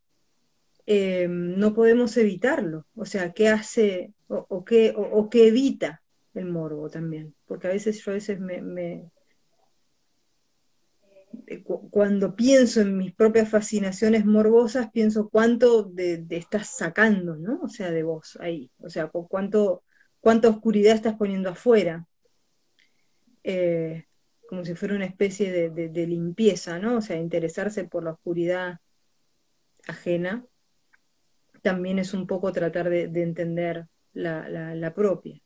eh, 0.87 1.27
no 1.29 1.75
podemos 1.75 2.17
evitarlo. 2.17 2.87
O 2.95 3.05
sea, 3.05 3.33
qué 3.33 3.49
hace 3.49 4.13
o, 4.27 4.65
qué, 4.65 4.95
o, 4.97 5.29
qué 5.29 5.49
evita 5.49 6.01
el 6.33 6.47
morbo 6.47 6.89
también. 6.89 7.35
Porque 7.45 7.67
a 7.67 7.71
veces 7.71 8.03
yo 8.03 8.09
a 8.09 8.15
veces 8.15 8.39
me, 8.39 9.11
eh, 11.45 11.63
cuando 11.91 12.35
pienso 12.35 12.81
en 12.81 12.97
mis 12.97 13.13
propias 13.13 13.47
fascinaciones 13.47 14.25
morbosas, 14.25 14.89
pienso 14.89 15.29
cuánto 15.29 15.83
de, 15.83 16.25
estás 16.31 16.75
sacando, 16.75 17.35
¿no? 17.35 17.59
O 17.61 17.67
sea, 17.67 17.91
de 17.91 18.01
vos 18.01 18.39
ahí. 18.41 18.71
O 18.79 18.89
sea, 18.89 19.07
cuánto 19.09 19.83
cuánta 20.25 20.49
oscuridad 20.49 20.95
estás 20.95 21.13
poniendo 21.17 21.51
afuera. 21.51 22.07
Eh, 23.43 24.05
como 24.49 24.65
si 24.65 24.73
fuera 24.73 24.95
una 24.95 25.05
especie 25.05 25.69
de, 25.69 26.07
limpieza, 26.07 26.79
¿no? 26.79 26.97
O 26.97 27.01
sea, 27.01 27.17
interesarse 27.17 27.83
por 27.83 28.03
la 28.03 28.13
oscuridad 28.13 28.79
ajena 29.87 30.43
también 31.61 31.99
es 31.99 32.15
un 32.15 32.25
poco 32.25 32.51
tratar 32.51 32.89
de, 32.89 33.03
entender 33.21 33.85
la, 34.13 34.93
propia, 34.95 35.39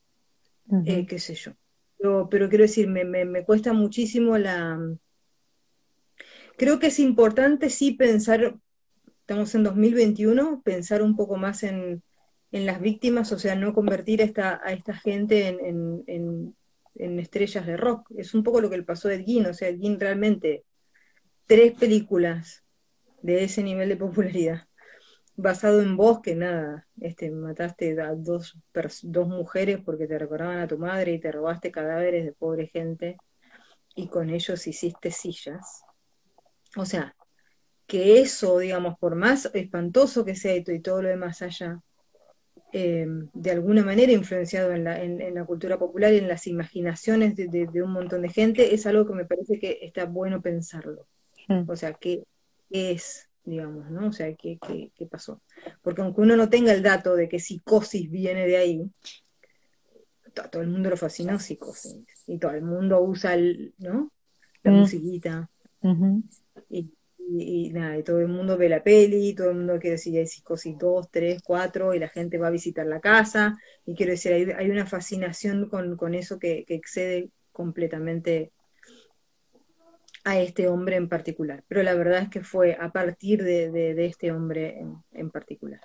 eh, 0.86 1.04
qué 1.04 1.18
sé 1.18 1.34
yo. 1.34 1.52
Pero, 1.98 2.48
quiero 2.48 2.62
decir, 2.62 2.88
me, 2.88 3.44
cuesta 3.44 3.74
muchísimo 3.74 4.38
la... 4.38 4.80
Creo 6.56 6.78
que 6.78 6.86
es 6.86 6.98
importante 7.00 7.68
sí 7.68 7.92
pensar, 7.92 8.56
estamos 9.20 9.54
en 9.54 9.62
2021, 9.62 10.62
pensar 10.64 11.02
un 11.02 11.16
poco 11.16 11.36
más 11.36 11.64
en, 11.64 12.02
en 12.52 12.66
las 12.66 12.80
víctimas, 12.80 13.30
o 13.32 13.38
sea, 13.38 13.54
no 13.54 13.74
convertir 13.74 14.22
a 14.22 14.24
esta, 14.24 14.54
a 14.54 14.94
gente 14.94 15.48
en, 15.48 16.04
en, 16.06 16.54
estrellas 17.18 17.66
de 17.66 17.76
rock. 17.76 18.10
Es 18.16 18.34
un 18.34 18.42
poco 18.42 18.60
lo 18.60 18.68
que 18.68 18.76
le 18.76 18.82
pasó 18.82 19.08
a 19.08 19.14
Ed 19.14 19.24
o 19.48 19.54
sea, 19.54 19.68
Ed 19.68 19.80
realmente, 19.98 20.64
tres 21.46 21.72
películas 21.72 22.64
de 23.22 23.44
ese 23.44 23.62
nivel 23.62 23.88
de 23.88 23.96
popularidad, 23.96 24.66
basado 25.36 25.80
en 25.80 25.96
vos, 25.96 26.20
que 26.20 26.34
nada, 26.34 26.88
este, 27.00 27.30
mataste 27.30 28.00
a 28.00 28.14
dos, 28.14 28.58
dos 29.02 29.28
mujeres 29.28 29.80
porque 29.84 30.06
te 30.06 30.18
recordaban 30.18 30.58
a 30.58 30.68
tu 30.68 30.78
madre 30.78 31.12
y 31.12 31.20
te 31.20 31.32
robaste 31.32 31.70
cadáveres 31.70 32.24
de 32.24 32.32
pobre 32.32 32.66
gente 32.66 33.16
y 33.94 34.08
con 34.08 34.30
ellos 34.30 34.66
hiciste 34.66 35.10
sillas. 35.10 35.82
O 36.76 36.84
sea, 36.84 37.16
que 37.86 38.20
eso, 38.20 38.58
digamos, 38.58 38.98
por 38.98 39.16
más 39.16 39.50
espantoso 39.54 40.24
que 40.24 40.36
sea 40.36 40.56
y 40.56 40.80
todo 40.80 41.02
lo 41.02 41.08
demás 41.08 41.42
haya 41.42 41.80
eh, 42.72 43.06
de 43.32 43.50
alguna 43.50 43.84
manera 43.84 44.12
influenciado 44.12 44.72
en 44.72 44.84
la, 44.84 45.02
en, 45.02 45.34
la, 45.34 45.44
cultura 45.44 45.78
popular 45.78 46.12
y 46.12 46.18
en 46.18 46.28
las 46.28 46.46
imaginaciones 46.46 47.34
de, 47.34 47.82
un 47.82 47.92
montón 47.92 48.22
de 48.22 48.28
gente, 48.28 48.74
es 48.74 48.86
algo 48.86 49.06
que 49.06 49.14
me 49.14 49.24
parece 49.24 49.58
que 49.58 49.78
está 49.82 50.04
bueno 50.04 50.40
pensarlo. 50.40 51.06
Mm. 51.48 51.68
O 51.68 51.76
sea, 51.76 51.94
¿qué, 51.94 52.24
es, 52.70 53.28
digamos, 53.44 53.90
¿no? 53.90 54.08
O 54.08 54.12
sea, 54.12 54.34
¿qué, 54.34 54.58
qué, 54.94 55.06
pasó? 55.06 55.42
Porque 55.82 56.02
aunque 56.02 56.20
uno 56.20 56.36
no 56.36 56.48
tenga 56.48 56.72
el 56.72 56.82
dato 56.82 57.16
de 57.16 57.28
que 57.28 57.40
psicosis 57.40 58.10
viene 58.10 58.46
de 58.46 58.56
ahí, 58.56 58.90
todo, 60.50 60.62
el 60.62 60.68
mundo 60.68 60.90
lo 60.90 60.96
fascinó 60.96 61.38
psicosis, 61.38 61.96
y 62.28 62.38
todo 62.38 62.52
el 62.52 62.62
mundo 62.62 63.00
usa 63.00 63.34
el, 63.34 63.74
¿no? 63.78 64.12
la 64.62 64.70
mm. 64.70 64.74
musiquita. 64.74 65.50
y, 66.68 66.92
y, 67.32 67.70
nada, 67.72 67.96
y 67.98 68.02
todo 68.02 68.20
el 68.20 68.28
mundo 68.28 68.56
ve 68.56 68.68
la 68.68 68.82
peli, 68.82 69.34
todo 69.34 69.50
el 69.50 69.56
mundo 69.56 69.78
quiere 69.78 69.92
decir 69.92 70.18
hay 70.18 70.26
psicosis 70.26 70.76
2, 70.78 71.10
3, 71.10 71.42
4, 71.42 71.94
y 71.94 71.98
la 71.98 72.08
gente 72.08 72.38
va 72.38 72.48
a 72.48 72.50
visitar 72.50 72.86
la 72.86 73.00
casa, 73.00 73.56
y 73.86 73.94
quiero 73.94 74.12
decir, 74.12 74.54
hay, 74.56 74.70
una 74.70 74.86
fascinación 74.86 75.68
con, 75.68 76.14
eso 76.14 76.38
que, 76.38 76.64
excede 76.68 77.30
completamente 77.52 78.52
a 80.24 80.38
este 80.40 80.68
hombre 80.68 80.96
en 80.96 81.08
particular. 81.08 81.64
Pero 81.68 81.82
la 81.82 81.94
verdad 81.94 82.22
es 82.22 82.28
que 82.28 82.42
fue 82.42 82.76
a 82.78 82.90
partir 82.90 83.42
de, 83.44 84.04
este 84.04 84.32
hombre 84.32 84.84
en 85.12 85.30
particular. 85.30 85.80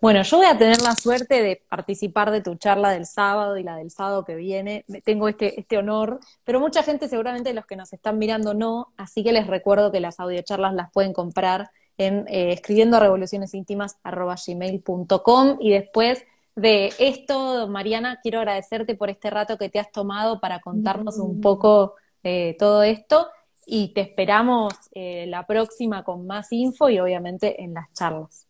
Bueno, 0.00 0.22
yo 0.22 0.36
voy 0.36 0.46
a 0.46 0.56
tener 0.56 0.80
la 0.80 0.94
suerte 0.94 1.42
de 1.42 1.60
participar 1.68 2.30
de 2.30 2.40
tu 2.40 2.54
charla 2.54 2.90
del 2.90 3.04
sábado 3.04 3.56
y 3.56 3.64
la 3.64 3.74
del 3.76 3.90
sábado 3.90 4.24
que 4.24 4.36
viene. 4.36 4.84
Tengo 5.04 5.28
este, 5.28 5.58
este 5.58 5.76
honor, 5.76 6.20
pero 6.44 6.60
mucha 6.60 6.84
gente 6.84 7.08
seguramente 7.08 7.52
los 7.52 7.66
que 7.66 7.74
nos 7.74 7.92
están 7.92 8.18
mirando 8.18 8.54
no, 8.54 8.92
así 8.96 9.24
que 9.24 9.32
les 9.32 9.48
recuerdo 9.48 9.90
que 9.90 9.98
las 10.00 10.20
audiocharlas 10.20 10.72
las 10.74 10.92
pueden 10.92 11.12
comprar 11.12 11.72
en 11.96 12.26
eh, 12.28 12.52
escribiendo 12.52 12.96
a 12.96 13.00
revolucionesíntimas.gmail.com 13.00 15.56
y 15.60 15.70
después 15.70 16.22
de 16.54 16.92
esto, 16.98 17.66
Mariana, 17.68 18.20
quiero 18.22 18.38
agradecerte 18.38 18.94
por 18.96 19.10
este 19.10 19.28
rato 19.30 19.58
que 19.58 19.68
te 19.68 19.78
has 19.78 19.92
tomado 19.92 20.40
para 20.40 20.60
contarnos 20.60 21.18
un 21.18 21.40
poco 21.40 21.94
eh, 22.22 22.56
todo 22.58 22.82
esto 22.82 23.28
y 23.64 23.94
te 23.94 24.00
esperamos 24.00 24.74
eh, 24.92 25.26
la 25.28 25.46
próxima 25.46 26.02
con 26.02 26.26
más 26.26 26.50
info 26.52 26.88
y 26.88 26.98
obviamente 26.98 27.62
en 27.62 27.74
las 27.74 27.92
charlas. 27.92 28.47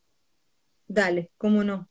Dale, 0.88 1.30
cómo 1.36 1.62
no. 1.62 1.88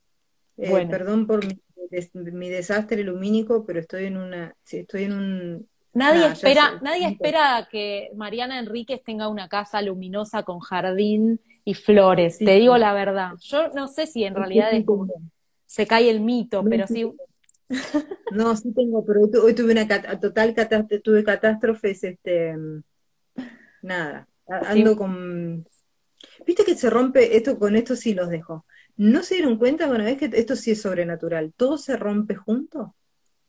Eh, 0.57 0.87
perdón 0.89 1.27
por 1.27 1.45
mi, 1.45 2.49
desastre 2.49 3.03
lumínico, 3.03 3.63
pero 3.65 3.79
estoy 3.79 4.05
en 4.05 4.17
una, 4.17 4.55
estoy 4.69 5.03
en 5.03 5.13
un. 5.13 5.69
Nadie 5.93 6.27
espera, 6.27 6.79
nadie 6.81 7.07
espera 7.07 7.67
que 7.71 8.09
Mariana 8.15 8.59
Enríquez 8.59 9.03
tenga 9.03 9.29
una 9.29 9.47
casa 9.47 9.81
luminosa 9.81 10.43
con 10.43 10.59
jardín 10.59 11.39
y 11.63 11.73
flores. 11.75 12.39
Te 12.39 12.55
digo 12.55 12.77
la 12.77 12.93
verdad. 12.93 13.31
Yo 13.39 13.69
no 13.69 13.87
sé 13.87 14.07
si 14.07 14.23
en 14.23 14.35
realidad 14.35 14.73
es 14.73 14.85
se 15.65 15.85
cae 15.85 16.09
el 16.09 16.21
mito, 16.21 16.63
pero 16.63 16.87
sí. 16.87 17.11
No, 18.31 18.55
sí 18.55 18.73
tengo, 18.73 19.05
pero 19.05 19.21
hoy, 19.43 19.53
tuve 19.53 19.73
una 19.73 19.87
total 20.19 20.53
catástrofe, 20.53 20.99
tuve 21.01 21.23
catástrofes, 21.23 22.03
este, 22.03 22.55
nada, 23.81 24.27
ando 24.47 24.95
con... 24.95 25.67
Viste 26.45 26.63
que 26.63 26.75
se 26.75 26.89
rompe, 26.89 27.35
esto 27.35 27.59
con 27.59 27.75
esto 27.75 27.95
sí 27.95 28.13
los 28.13 28.29
dejo. 28.29 28.65
¿No 28.97 29.23
se 29.23 29.35
dieron 29.35 29.57
cuenta 29.57 29.87
una 29.87 30.03
vez 30.03 30.17
que 30.17 30.29
esto 30.33 30.55
sí 30.55 30.71
es 30.71 30.81
sobrenatural? 30.81 31.53
¿Todo 31.55 31.77
se 31.77 31.95
rompe 31.95 32.35
junto? 32.35 32.95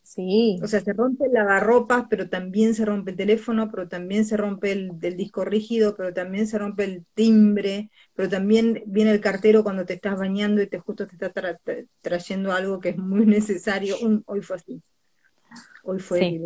Sí. 0.03 0.59
O 0.63 0.67
sea, 0.67 0.81
se 0.81 0.95
rompe 0.95 1.27
el 1.27 1.35
lavarropas, 1.35 2.07
pero 2.09 2.31
también 2.31 2.75
se 2.75 2.85
rompe 2.87 3.11
el 3.11 3.17
teléfono, 3.17 3.71
pero 3.71 3.89
también 3.89 4.25
se 4.25 4.39
rompe 4.39 4.73
el 4.73 5.17
disco 5.17 5.45
rígido, 5.45 5.97
pero 5.97 6.15
también 6.15 6.47
se 6.47 6.59
rompe 6.59 6.85
el 6.85 7.05
timbre, 7.13 7.91
pero 8.15 8.29
también 8.29 8.83
viene 8.87 9.11
el 9.11 9.21
cartero 9.21 9.63
cuando 9.63 9.85
te 9.85 9.95
estás 9.95 10.19
bañando 10.19 10.63
y 10.63 10.67
te 10.67 10.79
justo 10.79 11.07
te 11.07 11.13
está 11.15 11.31
trayendo 12.01 12.53
algo 12.53 12.81
que 12.81 12.91
es 12.91 12.97
muy 12.97 13.27
necesario. 13.27 13.97
hoy 14.25 14.41
fue 14.41 14.57
así. 14.57 14.83
Hoy 15.83 15.99
fue 16.01 16.41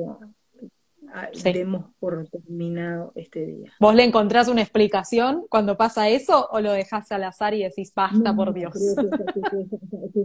Ah, 1.14 1.28
demos 1.44 1.84
por 2.00 2.26
terminado 2.28 3.12
este 3.16 3.44
día. 3.44 3.72
¿Vos 3.78 3.94
le 3.94 4.02
encontrás 4.02 4.48
una 4.48 4.62
explicación 4.62 5.44
cuando 5.50 5.76
pasa 5.76 6.08
eso 6.08 6.48
o 6.50 6.60
lo 6.60 6.72
dejás 6.72 7.12
al 7.12 7.24
azar 7.24 7.52
y 7.52 7.62
decís 7.62 7.92
basta, 7.94 8.34
por 8.34 8.54
Dios? 8.54 8.74
es, 8.74 8.96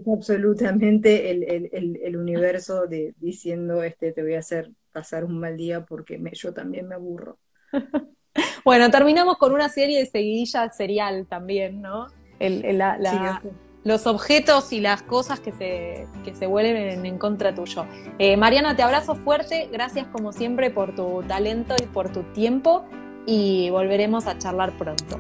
absolutamente 0.08 1.30
el, 1.30 2.16
universo 2.16 2.88
de, 2.88 3.14
diciendo 3.18 3.84
este 3.84 4.14
te 4.14 4.24
voy 4.24 4.36
a 4.36 4.40
hacer 4.40 4.72
pasar 4.94 5.26
un 5.26 5.40
mal 5.40 5.58
día 5.58 5.86
porque 5.86 6.22
yo 6.34 6.54
también 6.54 6.88
me 6.88 6.96
aburro. 6.96 7.38
bueno, 8.64 8.90
terminamos 8.90 9.38
con 9.38 9.52
una 9.52 9.68
serie 9.68 10.00
de 10.00 10.06
seguidilla 10.06 10.70
serial 10.70 11.28
también, 11.28 11.82
¿no? 11.82 12.08
la, 12.40 13.42
los 13.88 14.06
objetos 14.06 14.74
y 14.74 14.82
las 14.82 15.02
cosas 15.02 15.40
que 15.40 15.54
se, 15.54 16.08
que 16.26 16.36
se 16.36 16.46
vuelven 16.46 17.06
en, 17.06 17.18
contra 17.18 17.56
tuyo. 17.56 17.86
Eh, 18.20 18.36
Mariana, 18.36 18.76
te 18.76 18.84
abrazo 18.84 19.16
fuerte, 19.16 19.70
gracias 19.72 20.08
como 20.08 20.34
siempre 20.34 20.70
por 20.70 20.94
tu 20.94 21.24
talento 21.26 21.74
y 21.82 21.86
por 21.86 22.12
tu 22.12 22.24
tiempo 22.34 22.84
y 23.26 23.70
volveremos 23.70 24.28
a 24.28 24.38
charlar 24.38 24.78
pronto. 24.78 25.18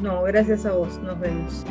No, 0.00 0.22
gracias 0.22 0.64
a 0.64 0.72
vos, 0.72 0.98
nos 1.00 1.20
vemos. 1.20 1.64